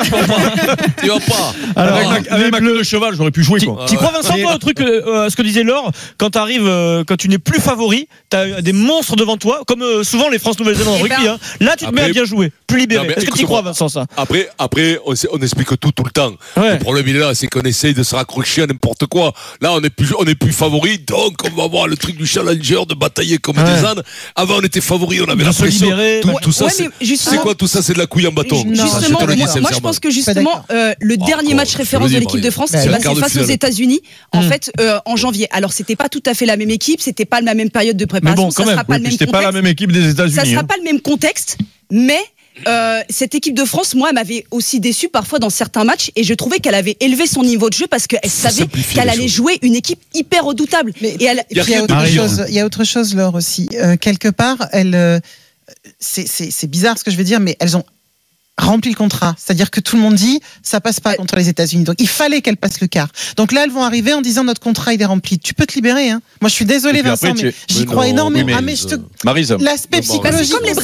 tu 0.05 0.11
vas 0.11 0.27
pas. 0.27 0.77
Tu 1.01 1.09
vas 1.09 1.21
pas. 1.21 1.55
Alors, 1.77 1.97
avec 1.97 2.31
ma, 2.31 2.35
avec 2.37 2.53
ma 2.53 2.61
queue 2.61 2.79
de 2.79 2.83
cheval, 2.83 3.15
j'aurais 3.17 3.31
pu 3.31 3.43
jouer. 3.43 3.61
Quoi. 3.61 3.87
Tu 3.89 3.97
crois 3.97 4.11
Vincent 4.13 4.37
toi 4.39 4.55
au 4.55 4.59
truc 4.59 4.81
euh, 4.81 5.27
à 5.27 5.31
ce 5.31 5.37
que 5.37 5.43
disait 5.43 5.63
Laure 5.63 5.91
quand 6.19 6.31
t'arrives 6.31 6.67
euh, 6.67 7.05
quand 7.07 7.17
tu 7.17 7.29
n'es 7.29 7.39
plus 7.39 7.61
favori 7.61 8.09
t'as 8.29 8.61
des 8.61 8.73
monstres 8.73 9.17
devant 9.17 9.37
toi 9.37 9.63
comme 9.67 9.83
euh, 9.83 10.03
souvent 10.05 10.29
les 10.29 10.39
France 10.39 10.59
Nouvelle-Zélande 10.59 10.95
en 10.95 11.05
Eh 11.05 11.09
ben- 11.09 11.17
rugby 11.17 11.29
hein. 11.29 11.39
là 11.61 11.77
tu 11.77 11.87
te 11.87 11.91
mets 11.91 12.03
à 12.03 12.09
bien 12.09 12.25
jouer 12.25 12.53
plus 12.67 12.79
libéré 12.79 13.09
est-ce 13.17 13.27
que 13.27 13.39
tu 13.39 13.45
crois 13.45 13.63
Vincent 13.63 13.89
ça? 13.89 14.07
Après, 14.17 14.49
après 14.59 14.99
on, 15.05 15.15
explique 15.15 15.69
tout 15.81 15.93
tout 15.93 16.05
le 16.05 16.11
temps. 16.11 16.33
Ouais. 16.57 16.73
Le 16.73 16.79
problème 16.79 17.07
il 17.09 17.17
est 17.17 17.21
là, 17.21 17.35
c'est 17.35 17.49
qu'on 17.49 17.63
essaye 17.63 17.95
de 17.95 18.03
se 18.03 18.15
raccrocher 18.15 18.63
à 18.63 18.67
n'importe 18.67 19.07
quoi. 19.07 19.33
Là, 19.61 19.73
on 19.73 19.81
est 19.81 19.91
plus, 19.91 20.09
on 20.19 20.25
est 20.25 20.35
plus 20.35 20.53
favori, 20.53 20.99
donc 20.99 21.39
on 21.45 21.57
va 21.57 21.65
avoir 21.65 21.89
le 21.89 21.97
truc 21.97 22.17
du 22.21 22.27
challenger 22.27 22.79
de 22.89 22.95
batailler 22.95 23.39
comme 23.39 23.57
Ouais. 23.59 23.65
des 23.65 23.85
ânes. 23.85 24.03
Avant, 24.37 24.57
on 24.59 24.63
était 24.63 24.81
favori, 24.81 25.21
on 25.21 25.25
avait 25.25 25.37
De 25.41 25.45
la 25.45 25.53
se 25.53 25.59
pression. 25.63 25.87
libérer. 25.87 26.21
Tout, 26.23 26.29
Ouais, 26.29 26.35
tout 26.43 26.53
ça, 26.53 26.67
ouais, 26.67 26.71
c'est 26.71 27.31
mais 27.33 27.39
quoi 27.39 27.55
tout 27.55 27.67
ça? 27.67 27.83
C'est 27.83 27.95
de 27.95 27.99
la 27.99 28.07
couille 28.07 28.27
en 28.27 28.33
bâton. 28.33 28.63
Ça, 28.75 28.85
Justement, 28.85 29.19
dis 29.27 29.37
moi, 29.37 29.61
moi, 29.61 29.71
je 29.75 29.81
pense 29.81 29.99
que 29.99 30.11
justement 30.11 30.65
euh, 30.71 30.93
le 31.01 31.17
Oh, 31.21 31.25
dernier 31.27 31.55
match 31.55 31.75
référence 31.75 32.11
de 32.11 32.19
l'équipe 32.19 32.41
de. 32.41 32.51
France 32.51 32.73
Bah, 32.73 32.81
qui 32.83 32.89
de 33.15 33.15
face 33.21 33.37
aux. 33.37 33.43
États-Unis 33.45 34.01
en 34.33 34.43
Mm. 34.43 34.49
fait 34.49 34.73
euh, 34.81 34.99
en 35.07 35.17
janvier. 35.17 35.47
Alors 35.51 35.73
c'était 35.73 35.97
pas 35.97 36.09
tout 36.09 36.23
à 36.27 36.35
fait 36.35 36.47
la 36.47 36.57
même 36.57 36.71
équipe, 36.71 37.01
c'était 37.01 37.25
pas 37.25 37.41
la 37.41 37.55
même 37.55 37.71
période 37.71 37.97
de 37.97 38.05
mais 38.05 38.09
préparation, 38.09 38.45
bon 38.45 38.51
ça 38.51 38.57
quand 38.63 38.67
même 38.67 38.75
sera 38.75 38.85
pas 38.85 38.93
Oui, 38.95 38.99
le 38.99 39.03
puis 39.05 39.11
même 39.13 39.19
c'était 39.19 39.31
pas 39.33 39.43
la 39.43 39.53
même 39.53 39.67
équipe 39.67 39.93
des 39.93 40.03
Ça 40.03 40.09
États-Unis. 40.11 40.51
sera 40.51 40.61
hein. 40.61 40.65
pas 40.65 40.77
le 40.77 40.85
même 40.85 41.01
contexte, 41.01 41.59
mais 41.91 42.19
euh, 42.67 43.01
cette 43.09 43.35
équipe 43.35 43.55
de 43.55 43.65
France, 43.65 43.95
moi, 43.95 44.09
elle 44.11 44.15
m'avait 44.15 44.45
aussi 44.51 44.81
déçu 44.81 45.09
parfois 45.09 45.39
dans 45.39 45.51
certains 45.51 45.85
matchs 45.85 46.11
et 46.17 46.25
je 46.25 46.35
trouvais 46.35 46.59
qu'elle 46.59 46.75
avait 46.75 46.97
élevé 47.01 47.27
son 47.27 47.43
niveau 47.43 47.69
de 47.69 47.75
jeu 47.75 47.87
parce 47.89 48.07
qu'elle 48.07 48.29
savait 48.31 48.67
qu'elle 48.67 49.09
allait 49.09 49.29
jouer 49.29 49.59
une 49.63 49.75
équipe 49.75 50.01
hyper 50.15 50.45
redoutable. 50.45 50.93
Mais- 51.01 51.17
et 51.21 51.25
elle, 51.25 51.45
Et 51.51 51.61
puis, 51.61 51.73
il 51.73 51.73
y 51.73 51.75
a 51.77 51.83
autre 51.83 52.07
chose. 52.07 52.45
Il 52.49 52.55
y 52.55 52.61
a 52.61 52.67
autre 52.67 52.85
chose, 52.85 53.15
Laure 53.15 53.35
aussi. 53.35 53.69
Euh, 53.75 53.97
quelque 53.97 54.29
part, 54.29 54.59
euh, 54.75 55.21
c'est 55.99 56.67
bizarre 56.71 56.99
ce 56.99 57.05
que 57.05 57.11
je 57.11 57.17
vais 57.17 57.25
dire, 57.25 57.41
mais 57.41 57.57
elles 57.61 57.77
ont 57.77 57.85
rempli 58.61 58.91
le 58.91 58.97
contrat. 58.97 59.35
C'est-à-dire 59.39 59.71
que 59.71 59.81
tout 59.81 59.97
le 59.97 60.03
monde 60.03 60.15
dit 60.15 60.41
ça 60.63 60.81
passe 60.81 61.01
pas 61.01 61.15
contre 61.15 61.37
les 61.37 61.49
États-Unis. 61.49 61.85
Donc 61.85 61.97
il 61.99 62.09
fallait 62.09 62.41
qu'elles 62.41 62.57
passent 62.57 62.81
le 62.81 62.87
quart. 62.87 63.09
Donc 63.37 63.53
là, 63.53 63.63
elles 63.65 63.71
vont 63.71 63.83
arriver 63.83 64.13
en 64.15 64.21
disant 64.21 64.45
notre 64.45 64.61
contrat 64.61 64.95
il 64.95 65.03
est 65.03 65.07
rempli. 65.07 65.39
Tu 65.39 65.55
peux 65.55 65.67
te 65.67 65.75
libérer. 65.75 66.11
Hein. 66.11 66.21
Moi, 66.41 66.49
je 66.49 66.55
suis 66.55 66.65
après, 67.01 67.27
Vincent, 67.29 67.43
mais 67.43 67.53
j'y 67.69 67.85
crois 67.87 68.05
non, 68.07 68.11
énormément. 68.13 68.47
oui, 68.47 68.53
mais- 68.53 68.59
ah, 68.59 68.63
mais 68.63 68.77
je 68.77 68.87
te... 68.87 68.95
L'aspect 69.63 69.89
bah, 69.91 69.99
Bah, 69.99 70.03
c'est 70.03 70.03
psychologique. 70.03 70.53
comme 70.53 70.65
les 70.65 70.75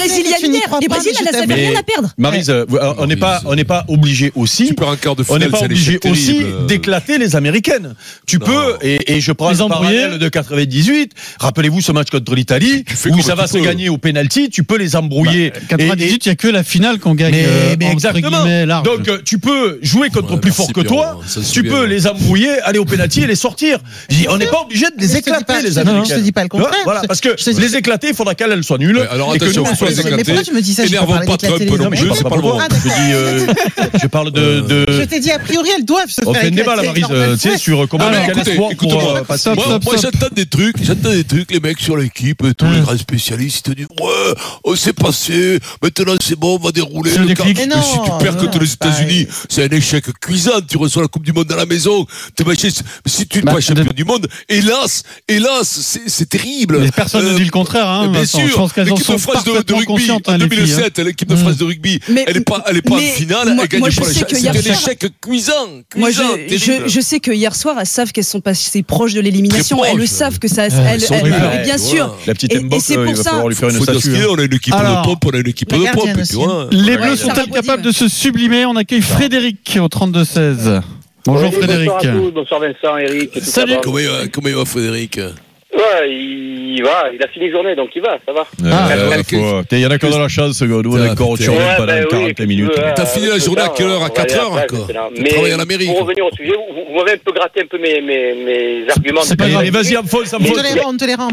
n'y 0.53 0.61
crois 0.61 0.81
Les 0.81 0.89
je 1.15 1.21
elles 1.21 1.31
t'aime. 1.33 1.51
avaient 1.51 1.63
Mais- 1.63 1.69
rien 1.71 1.81
à 1.81 1.83
perdre. 1.83 2.09
Maryse, 2.19 2.51
euh, 2.51 2.65
on 2.99 3.07
n'est 3.07 3.17
pas, 3.17 3.41
on 3.45 3.55
n'est 3.55 3.65
pas 3.65 3.85
obligé 3.89 4.33
aussi. 4.35 4.67
Tu 4.69 4.75
perds 4.75 4.89
un 4.91 4.97
quart 4.97 5.17
de 5.17 5.25
On 5.29 5.39
n'est 5.39 5.49
pas 5.49 5.61
obligé 5.63 5.99
aussi 6.05 6.41
euh. 6.43 6.67
d'éclater 6.67 7.19
les 7.19 7.37
Américaines. 7.37 7.95
Tu 8.27 8.39
Non. 8.39 8.47
peux, 8.47 8.77
et, 8.83 9.17
et 9.17 9.21
je 9.21 9.33
prends 9.33 9.51
Les 9.51 9.57
le 9.59 9.69
parallèle 9.69 10.19
de 10.19 10.29
98. 10.29 11.13
Rappelez-vous 11.41 11.81
ce 11.81 11.93
match 11.93 12.11
contre 12.11 12.35
l'Italie, 12.35 12.85
où 13.11 13.21
ça 13.23 13.35
va 13.35 13.47
se 13.47 13.55
peux. 13.59 13.65
gagner 13.65 13.89
au 13.89 13.99
penalty. 13.99 14.51
Tu 14.51 14.63
peux 14.65 14.77
les 14.77 14.97
embrouiller. 14.97 15.47
Et- 15.47 15.67
98, 15.69 16.27
il 16.27 16.29
y 16.29 16.33
a 16.33 16.37
que 16.37 16.49
la 16.49 16.63
finale 16.65 16.99
qu'on 16.99 17.15
gagne. 17.15 17.35
Mais 17.67 17.73
euh, 17.73 17.77
mais 17.79 17.93
exactement. 17.93 18.83
Donc 18.83 19.09
euh, 19.09 19.19
tu 19.25 19.39
peux 19.39 19.79
jouer 19.83 20.11
contre 20.11 20.33
Ouais, 20.35 20.41
plus 20.41 20.51
merci, 20.51 20.63
fort 20.63 20.73
que 20.73 20.81
toi, 20.81 21.19
tu 21.53 21.63
peux 21.65 21.83
ouais. 21.83 21.87
les 21.89 22.07
embrouiller, 22.07 22.61
aller 22.63 22.79
au 22.79 22.85
pénalty 22.85 23.23
et 23.23 23.27
les 23.27 23.37
sortir. 23.37 23.79
On 24.29 24.39
n'est 24.39 24.47
pas 24.47 24.63
obligé 24.63 24.87
de 24.87 25.01
les 25.01 25.17
éclater 25.17 25.45
pas- 25.45 25.61
les 25.63 25.79
Américains. 25.79 26.05
je 26.11 26.15
te 26.15 26.21
dis 26.21 26.33
pas 26.33 26.43
le 26.43 26.49
contraire. 26.49 26.73
Voilà, 26.85 27.03
parce 27.07 27.21
que 27.21 27.31
te 27.31 27.61
les 27.61 27.77
éclater, 27.77 28.09
il 28.09 28.15
faudra 28.15 28.35
qu'elles 28.35 28.63
soient 28.65 28.79
nulles. 28.79 28.97
Ouais, 28.99 29.07
alors 29.11 29.35
et 29.35 29.39
que 29.39 29.45
attention, 29.45 29.65
nous, 29.65 29.71
on 29.71 29.75
soit 29.75 29.89
les 29.91 29.97
les 29.97 30.03
Mais 30.03 30.09
éclater. 30.11 30.25
pourquoi 30.25 30.43
tu 30.45 30.53
me 30.55 30.61
dis 30.63 30.75
ça? 30.75 30.85
Je 30.85 30.89
Énervons 30.91 31.15
parle 31.15 31.27
pas 31.27 31.37
Trump 31.37 31.63
non 31.79 31.91
plus, 31.91 32.11
c'est 32.17 32.23
pas 32.23 32.37
le 32.37 32.43
moment. 32.43 32.55
moi. 32.55 32.69
Je 32.71 32.89
dis, 32.89 33.13
euh, 33.13 33.47
je 34.03 34.07
parle 34.07 34.31
de, 34.33 34.87
Je 34.89 35.03
t'ai 35.05 35.21
dit, 35.21 35.31
a 35.31 35.39
priori, 35.39 35.69
elles 35.77 35.85
doivent 35.85 36.09
se 36.11 36.21
on 36.27 36.33
faire 36.33 36.43
fait 36.43 36.49
un 36.49 36.51
débat, 36.51 36.77
la 36.77 36.85
éclater. 36.85 37.05
Euh, 37.13 37.37
tu 37.37 37.51
sais, 37.51 37.59
sur 37.59 37.89
comment 37.89 38.11
quel 38.11 38.31
écoutez, 38.37 38.51
espoir 38.53 38.71
pour 38.77 39.23
passer. 39.27 39.51
Moi, 39.55 39.95
j'entends 40.03 40.35
des 40.35 40.47
trucs, 40.47 40.77
j'entends 40.83 41.11
des 41.11 41.25
trucs, 41.25 41.51
les 41.51 41.61
mecs 41.61 41.81
sur 41.81 41.97
l'équipe, 41.97 42.43
et 42.45 42.55
tous 42.55 42.67
les 42.67 42.77
Hum. 42.79 42.83
grands 42.83 42.99
spécialistes, 42.99 43.67
ils 43.67 43.71
te 43.71 43.77
disent, 43.77 43.87
ouais, 44.01 44.35
oh, 44.65 44.77
c'est 44.77 44.93
passé, 44.93 45.59
maintenant 45.83 46.15
c'est 46.23 46.39
bon, 46.39 46.59
on 46.61 46.65
va 46.65 46.73
dérouler. 46.73 47.11
Le 47.17 47.35
Mais 47.55 47.67
non, 47.67 47.83
si 47.83 47.99
tu 48.05 48.11
perds 48.21 48.37
contre 48.37 48.59
les 48.59 48.73
États-Unis, 48.73 49.27
c'est 49.49 49.65
un 49.65 49.77
échec 49.77 50.05
cuisant, 50.21 50.61
tu 50.69 50.77
reçois 50.77 51.03
la 51.03 51.09
Coupe 51.09 51.25
du 51.25 51.33
Monde 51.33 51.51
à 51.53 51.57
la 51.57 51.67
maison, 51.67 52.07
si 53.07 53.27
tu 53.27 53.39
n'es 53.39 53.45
Bah, 53.45 53.53
pas 53.55 53.61
champion 53.61 53.85
de- 53.85 53.93
du 53.93 54.05
monde, 54.05 54.27
hélas, 54.49 55.03
hélas, 55.29 55.99
c'est 56.07 56.29
terrible. 56.29 56.79
Mais 56.81 56.91
personne 56.91 57.25
ne 57.25 57.31
Euh, 57.31 57.37
dit 57.37 57.45
le 57.45 57.51
contraire. 57.51 57.89
Hein, 57.89 58.09
Bien 58.09 58.21
Vincent. 58.21 58.39
sûr, 58.39 58.49
Je 58.49 58.55
pense 58.55 58.73
qu'elles 58.73 58.91
en 58.91 58.95
l'équipe 58.95 59.07
sont 59.07 59.15
de 59.15 59.19
France 59.19 59.45
de, 59.45 59.63
de 59.63 59.75
rugby 59.75 60.11
en 60.11 60.17
hein, 60.27 60.39
les 60.39 60.49
filles, 60.49 60.73
hein. 60.75 60.77
2007, 60.87 60.99
l'équipe 61.01 61.29
de 61.29 61.37
France 61.37 61.57
de 61.57 61.65
rugby, 61.65 62.01
Mais- 62.09 62.25
elle 62.27 62.35
n'est 62.35 62.41
pas, 62.41 62.65
elle 62.67 62.77
est 62.79 62.83
pas 62.83 62.95
en 62.97 62.99
finale, 62.99 63.55
moi- 63.55 63.65
elle 63.65 63.69
gagne 63.69 63.81
moi, 63.81 63.89
pas 63.91 64.05
C'est 64.05 64.49
un 64.49 64.53
échec 64.53 65.07
cuisant, 65.21 65.53
Moi, 65.97 66.11
je, 66.11 67.01
sais 67.01 67.21
que 67.21 67.31
hier 67.31 67.55
soir, 67.55 67.77
elles 67.81 67.87
savent 67.87 68.13
qu'elles 68.13 68.25
sont 68.25 68.41
passées 68.41 68.83
proches 68.83 69.13
de 69.15 69.21
l'élimination. 69.21 69.85
Elles 69.85 69.97
le 69.97 70.07
savent 70.07 70.39
que 70.39 70.49
ça. 70.49 70.69
sont 70.71 70.83
bien 71.65 71.79
sûr. 71.79 72.17
La 72.27 72.35
petite 72.35 72.53
Et- 72.53 72.57
et 72.57 72.61
Mbok, 72.61 72.81
c'est 72.83 72.95
euh, 72.97 73.03
pour 73.05 73.07
il 73.13 73.17
va 73.17 73.23
ça- 73.23 73.31
falloir 73.31 73.49
lui 73.49 73.57
faire 73.57 73.69
une 73.69 73.83
statue. 73.83 74.01
qu'il 74.01 74.13
y 74.13 74.17
a, 74.17 74.25
hein. 74.25 74.27
on 74.31 74.39
a 74.39 74.43
une 74.45 74.55
équipe 74.55 74.75
Alors, 74.75 75.03
de 75.03 75.07
pompe, 75.07 75.25
on 75.27 75.31
a 75.31 75.39
une 75.39 75.49
équipe 75.49 75.69
de 75.71 75.77
pompe. 75.93 76.07
Les 76.73 76.97
Bleus 76.97 77.11
Ouais, 77.11 77.17
sont-elles 77.45 77.53
capables 77.63 77.83
de 77.83 77.93
se 77.93 78.09
sublimer 78.09 78.65
On 78.67 78.77
accueille 78.77 79.03
Frédéric 79.03 79.79
au 79.81 79.87
32-16. 79.89 80.81
Bonjour 81.25 81.51
Oui, 81.51 81.57
Frédéric. 81.57 81.89
Bonsoir 81.91 82.15
à 82.15 82.17
tous, 82.19 82.31
bonsoir 82.31 82.61
Vincent, 82.61 82.97
Eric. 82.99 83.37
et 83.37 83.41
tout 83.41 83.47
Salut. 83.47 83.71
ça 83.73 83.77
va. 83.77 83.83
Comment 83.83 83.99
il 83.99 84.07
va, 84.07 84.29
comment 84.33 84.49
il 84.49 84.55
va 84.55 84.65
Frédéric 84.65 85.19
Ouais, 85.77 86.09
il 86.11 86.83
va, 86.83 87.11
il 87.13 87.23
a 87.23 87.29
fini 87.29 87.51
journée, 87.51 87.75
donc 87.75 87.91
il 87.95 88.01
va, 88.01 88.17
ça 88.25 88.33
va. 88.33 88.47
Ah, 88.65 88.89
Euh, 88.93 89.11
ouais, 89.11 89.17
faut- 89.25 89.63
Il 89.73 89.81
y 89.81 89.87
en 89.87 89.91
a 89.91 89.99
qui 89.99 90.07
de 90.07 90.17
la 90.17 90.29
chance, 90.29 90.63
nous 90.63 90.75
on 90.91 91.05
est 91.05 91.11
encore 91.11 91.31
au 91.31 91.37
Ouais, 91.37 91.47
pendant 91.77 91.87
ben 91.87 92.03
oui, 92.05 92.09
40 92.09 92.27
qu'est-ce 92.29 92.33
que 92.35 92.43
minutes. 92.45 92.73
T'as 92.95 93.03
euh, 93.03 93.07
fini 93.07 93.27
la 93.27 93.39
journée 93.39 93.61
à 93.63 93.69
quelle 93.77 93.87
heure 93.89 94.03
À 94.03 94.07
on 94.07 94.09
va 94.09 94.11
4 94.11 94.33
aller 94.33 94.41
heures. 94.41 95.11
Tu 95.15 95.23
Mais 95.23 95.29
travailles 95.31 95.53
à 95.53 95.57
la 95.59 95.65
mairie, 95.67 95.87
Pour 95.87 95.99
revenir 96.01 96.25
au 96.25 96.31
sujet, 96.35 96.53
vous, 96.53 96.85
vous 96.89 96.97
m'avez 96.97 97.13
un 97.13 97.17
peu 97.23 97.33
gratté 97.33 97.61
un 97.63 97.67
peu 97.67 97.79
mes, 97.79 98.01
mes, 98.01 98.35
mes 98.45 98.89
arguments. 98.91 99.21
C'est 99.23 99.37
pas 99.37 99.49
grave. 99.49 99.69
Vas-y, 99.69 99.97
enfonce, 99.99 100.33
On 100.33 100.39
te 100.39 100.63
les 100.75 100.81
rend, 100.81 100.91
on 100.93 100.97
te 100.97 101.05
les 101.05 101.15
rend. 101.15 101.29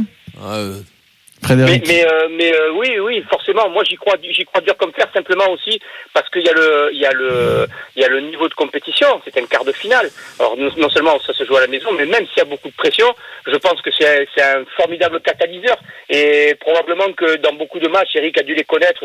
Mais, 1.49 1.81
mais, 1.85 2.05
euh, 2.05 2.27
euh, 2.53 2.71
oui, 2.75 2.99
oui, 2.99 3.23
forcément. 3.29 3.69
Moi, 3.69 3.83
j'y 3.83 3.95
crois, 3.95 4.15
j'y 4.21 4.45
crois 4.45 4.61
dur 4.61 4.77
comme 4.77 4.93
fer, 4.93 5.07
simplement 5.13 5.49
aussi 5.51 5.79
parce 6.13 6.29
qu'il 6.29 6.43
y 6.43 6.49
a 6.49 6.53
le, 6.53 6.89
il 6.93 6.99
y 6.99 7.05
a 7.05 7.11
le, 7.11 7.67
il 7.95 8.01
y 8.01 8.05
a 8.05 8.07
le 8.07 8.21
niveau 8.21 8.47
de 8.47 8.53
compétition. 8.53 9.21
C'est 9.25 9.37
un 9.37 9.45
quart 9.45 9.65
de 9.65 9.71
finale. 9.71 10.09
Alors 10.39 10.55
non, 10.57 10.89
seulement 10.89 11.19
ça 11.19 11.33
se 11.33 11.43
joue 11.45 11.57
à 11.57 11.61
la 11.61 11.67
maison, 11.67 11.91
mais 11.91 12.05
même 12.05 12.25
s'il 12.27 12.37
y 12.37 12.41
a 12.41 12.45
beaucoup 12.45 12.69
de 12.69 12.75
pression, 12.75 13.13
je 13.45 13.55
pense 13.57 13.81
que 13.81 13.89
c'est, 13.97 14.27
c'est 14.35 14.43
un 14.43 14.63
formidable 14.77 15.19
catalyseur. 15.21 15.77
Et 16.09 16.55
probablement 16.59 17.11
que 17.13 17.37
dans 17.37 17.53
beaucoup 17.53 17.79
de 17.79 17.87
matchs, 17.87 18.15
Eric 18.15 18.39
a 18.39 18.43
dû 18.43 18.55
les 18.55 18.63
connaître. 18.63 19.03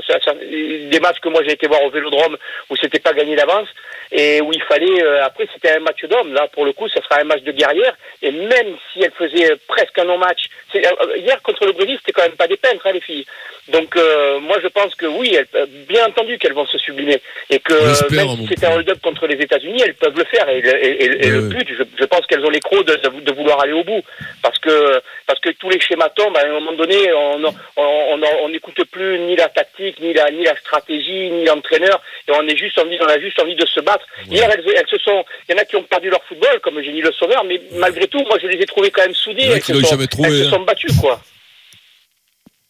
Des 0.91 1.01
matchs 1.01 1.21
que 1.21 1.29
moi 1.29 1.43
j'ai 1.45 1.53
été 1.53 1.67
voir 1.67 1.83
au 1.83 1.91
Vélodrome 1.91 2.37
où 2.71 2.77
c'était 2.77 3.01
pas 3.01 3.13
gagné 3.13 3.37
d'avance 3.37 3.69
et 4.13 4.41
où 4.41 4.53
il 4.53 4.63
fallait. 4.63 5.03
euh, 5.03 5.25
après, 5.25 5.47
c'était 5.53 5.73
un 5.73 5.81
match 5.81 6.03
d'homme. 6.05 6.33
Là, 6.33 6.47
pour 6.49 6.65
le 6.65 6.73
coup, 6.73 6.89
ça 6.89 7.03
sera 7.03 7.21
un 7.21 7.25
match 7.25 7.43
de 7.43 7.53
guerrière. 7.53 7.95
Et 8.23 8.31
même 8.31 8.77
si 8.93 9.03
elle 9.03 9.13
faisait 9.13 9.57
presque 9.67 9.99
un 9.99 10.05
non-match, 10.05 10.47
c'est- 10.73 10.87
euh, 10.87 11.17
hier 11.19 11.41
contre 11.43 11.67
le 11.67 11.73
Brésil, 11.73 11.99
c'était 12.01 12.13
quand 12.13 12.23
même 12.29 12.37
pas 12.37 12.47
des 12.47 12.57
peintres, 12.57 12.87
hein, 12.87 12.93
les 12.93 13.01
filles. 13.01 13.27
Donc, 13.69 13.97
euh, 13.97 14.39
moi, 14.41 14.57
je 14.63 14.69
pense 14.69 14.95
que 14.95 15.05
oui, 15.05 15.35
elles, 15.35 15.47
euh, 15.55 15.67
bien 15.89 16.07
entendu 16.07 16.39
qu'elles 16.39 16.55
vont 16.55 16.67
se 16.67 16.79
sublimer 16.79 17.21
et 17.51 17.59
que 17.59 17.75
euh, 17.75 17.95
même 18.11 18.29
si 18.49 18.49
c'est 18.57 18.65
un 18.65 18.75
hold-up 18.77 18.99
contre 19.03 19.27
les 19.27 19.37
États-Unis, 19.37 19.83
elles 19.85 19.95
peuvent 19.95 20.17
le 20.17 20.25
faire. 20.25 20.49
Et, 20.49 20.63
le- 20.63 20.85
et- 20.85 21.05
et- 21.05 21.27
et 21.27 21.31
le 21.31 21.41
Ouais. 21.41 21.49
but, 21.55 21.69
je, 21.77 21.83
je 21.99 22.05
pense 22.05 22.25
qu'elles 22.27 22.45
ont 22.45 22.51
les 22.51 22.61
crocs 22.61 22.87
de, 22.87 22.95
de, 22.97 23.21
de 23.21 23.33
vouloir 23.33 23.61
aller 23.61 23.75
au 23.75 23.85
bout, 23.85 24.03
parce 24.43 24.59
que 24.59 25.03
parce 25.27 25.39
que 25.41 25.51
tous 25.51 25.69
les 25.69 25.81
schémas 25.81 26.09
tombent. 26.11 26.37
À 26.39 26.47
un 26.47 26.53
moment 26.61 26.73
donné, 26.73 27.13
on 27.13 27.45
on 27.45 27.55
on 27.77 28.21
on 28.45 28.49
n'écoute 28.49 28.83
plus 28.91 29.19
ni 29.19 29.37
la 29.37 29.49
tactique, 29.49 30.01
ni 30.01 30.15
la 30.15 30.31
ni 30.31 30.45
la 30.45 30.57
stratégie, 30.57 31.31
ni 31.31 31.45
l'entraîneur, 31.45 32.01
et 32.27 32.33
on 32.33 32.47
est 32.49 32.57
juste 32.57 32.79
envie, 32.79 32.99
on 33.03 33.07
a 33.07 33.19
juste 33.21 33.39
envie 33.41 33.55
de 33.55 33.67
se 33.67 33.81
battre. 33.81 33.98
Hier, 34.31 34.51
elles, 34.51 34.65
elles 34.77 34.89
se 34.89 34.99
sont, 34.99 35.25
il 35.49 35.53
y 35.53 35.59
en 35.59 35.63
a 35.63 35.65
qui 35.65 35.77
ont 35.77 35.83
perdu 35.83 36.11
leur 36.11 36.23
football, 36.25 36.61
comme 36.61 36.81
Génie 36.83 37.01
Le 37.01 37.13
Sauveur, 37.13 37.45
mais 37.45 37.61
malgré 37.73 38.07
tout, 38.09 38.19
moi, 38.29 38.39
je 38.41 38.47
les 38.47 38.61
ai 38.63 38.67
trouvées 38.67 38.91
quand 38.91 39.03
même 39.03 39.15
Elles 39.45 39.63
se 39.63 39.81
sont- 39.83 39.89
jamais 39.97 40.07
trouvé, 40.07 40.29
Elles 40.29 40.43
se 40.45 40.47
hein. 40.49 40.51
sont 40.51 40.61
battues, 40.63 40.93
quoi. 41.01 41.21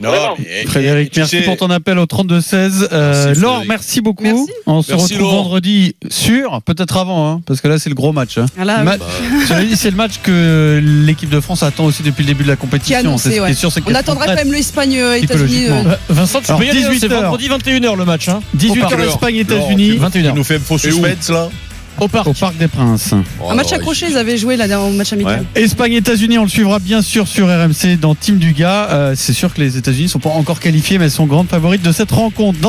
Non, 0.01 0.13
mais- 0.39 0.65
Frédéric, 0.65 1.11
tu 1.11 1.19
merci 1.19 1.39
sais- 1.39 1.43
pour 1.43 1.57
ton 1.57 1.71
appel 1.71 1.99
au 1.99 2.07
32-16. 2.07 2.89
Euh, 2.93 3.35
Laure, 3.35 3.65
merci 3.67 4.01
beaucoup. 4.01 4.23
Merci. 4.23 4.47
On 4.65 4.81
se 4.81 4.93
Merci, 4.93 5.15
retrouve 5.15 5.33
Laure. 5.33 5.43
vendredi 5.43 5.97
sur, 6.09 6.63
peut-être 6.63 6.97
avant, 6.99 7.29
hein, 7.33 7.41
parce 7.45 7.61
que 7.61 7.67
là 7.67 7.81
c'est 7.81 7.89
le 7.89 7.97
gros 7.97 8.13
match. 8.13 8.39
hein. 8.39 8.47
Ah 8.57 8.65
là, 8.65 8.85
Ma- 8.85 8.97
J'avais 9.49 9.67
dit, 9.67 9.75
c'est 9.77 9.91
le 9.91 9.97
match 9.97 10.21
que 10.23 10.81
l'équipe 11.05 11.31
de 11.31 11.41
France 11.41 11.65
attend 11.65 11.85
aussi 11.85 12.05
depuis 12.05 12.23
le 12.23 12.29
début 12.29 12.45
de 12.45 12.49
la 12.49 12.55
compétition. 12.55 12.97
annoncé, 12.97 13.41
ouais. 13.41 13.51
est 13.51 13.55
sûr, 13.55 13.73
c'est 13.73 13.83
On 13.89 13.93
attendra 13.93 14.27
quand 14.27 14.35
même 14.37 14.53
l'Espagne-États-Unis. 14.53 15.27
Psychologiquement. 15.27 15.91
Euh, 15.91 15.97
Vincent, 16.11 16.41
tu 16.43 16.47
Alors, 16.47 16.61
peux 16.61 16.67
y 16.67 16.71
aller, 16.71 16.85
hein, 16.85 16.91
18 16.91 17.01
c'est 17.01 17.13
heures. 17.13 17.23
vendredi 17.23 17.49
21h 17.49 17.97
le 17.97 18.05
match. 18.05 18.29
Hein. 18.29 18.39
18h 18.57 18.87
Au 18.87 18.89
parc. 18.91 19.01
Espagne, 19.01 19.37
États-Unis, 19.39 19.91
Tu 19.95 19.99
21h. 19.99 20.33
nous 20.37 20.45
fais 20.45 20.57
un 20.57 20.61
faux 20.61 20.77
Et 20.79 20.93
où 20.93 21.05
suspense, 21.05 21.31
là 21.31 21.49
Au 22.01 22.09
parc. 22.09 22.27
au 22.27 22.33
Parc 22.33 22.57
des 22.57 22.69
Princes. 22.69 23.15
oh, 23.41 23.51
Un 23.51 23.55
match 23.55 23.73
accroché, 23.73 24.07
ils 24.11 24.17
avaient 24.17 24.37
joué 24.37 24.57
là 24.57 24.67
le 24.67 24.97
match 24.97 25.13
amical. 25.13 25.45
Espagne, 25.55 25.95
États-Unis, 25.95 26.39
on 26.39 26.45
le 26.45 26.49
suivra 26.49 26.79
bien 26.79 27.03
sûr 27.03 27.27
sur 27.29 27.47
RMC 27.47 27.97
dans 28.01 28.15
Team 28.15 28.39
Dugas. 28.39 28.89
Euh, 28.91 29.15
c'est 29.17 29.33
sûr 29.33 29.53
que 29.53 29.61
les 29.61 29.77
États-Unis 29.77 30.09
sont 30.09 30.19
pas 30.19 30.31
encore 30.31 30.61
qualifiés, 30.61 30.99
mais 30.99 31.05
elles 31.07 31.11
sont 31.11 31.27
grandes 31.27 31.49
favorites 31.49 31.83
de 31.83 31.93
cette 31.93 32.11
rencontre. 32.11 32.59
Dans 32.61 32.67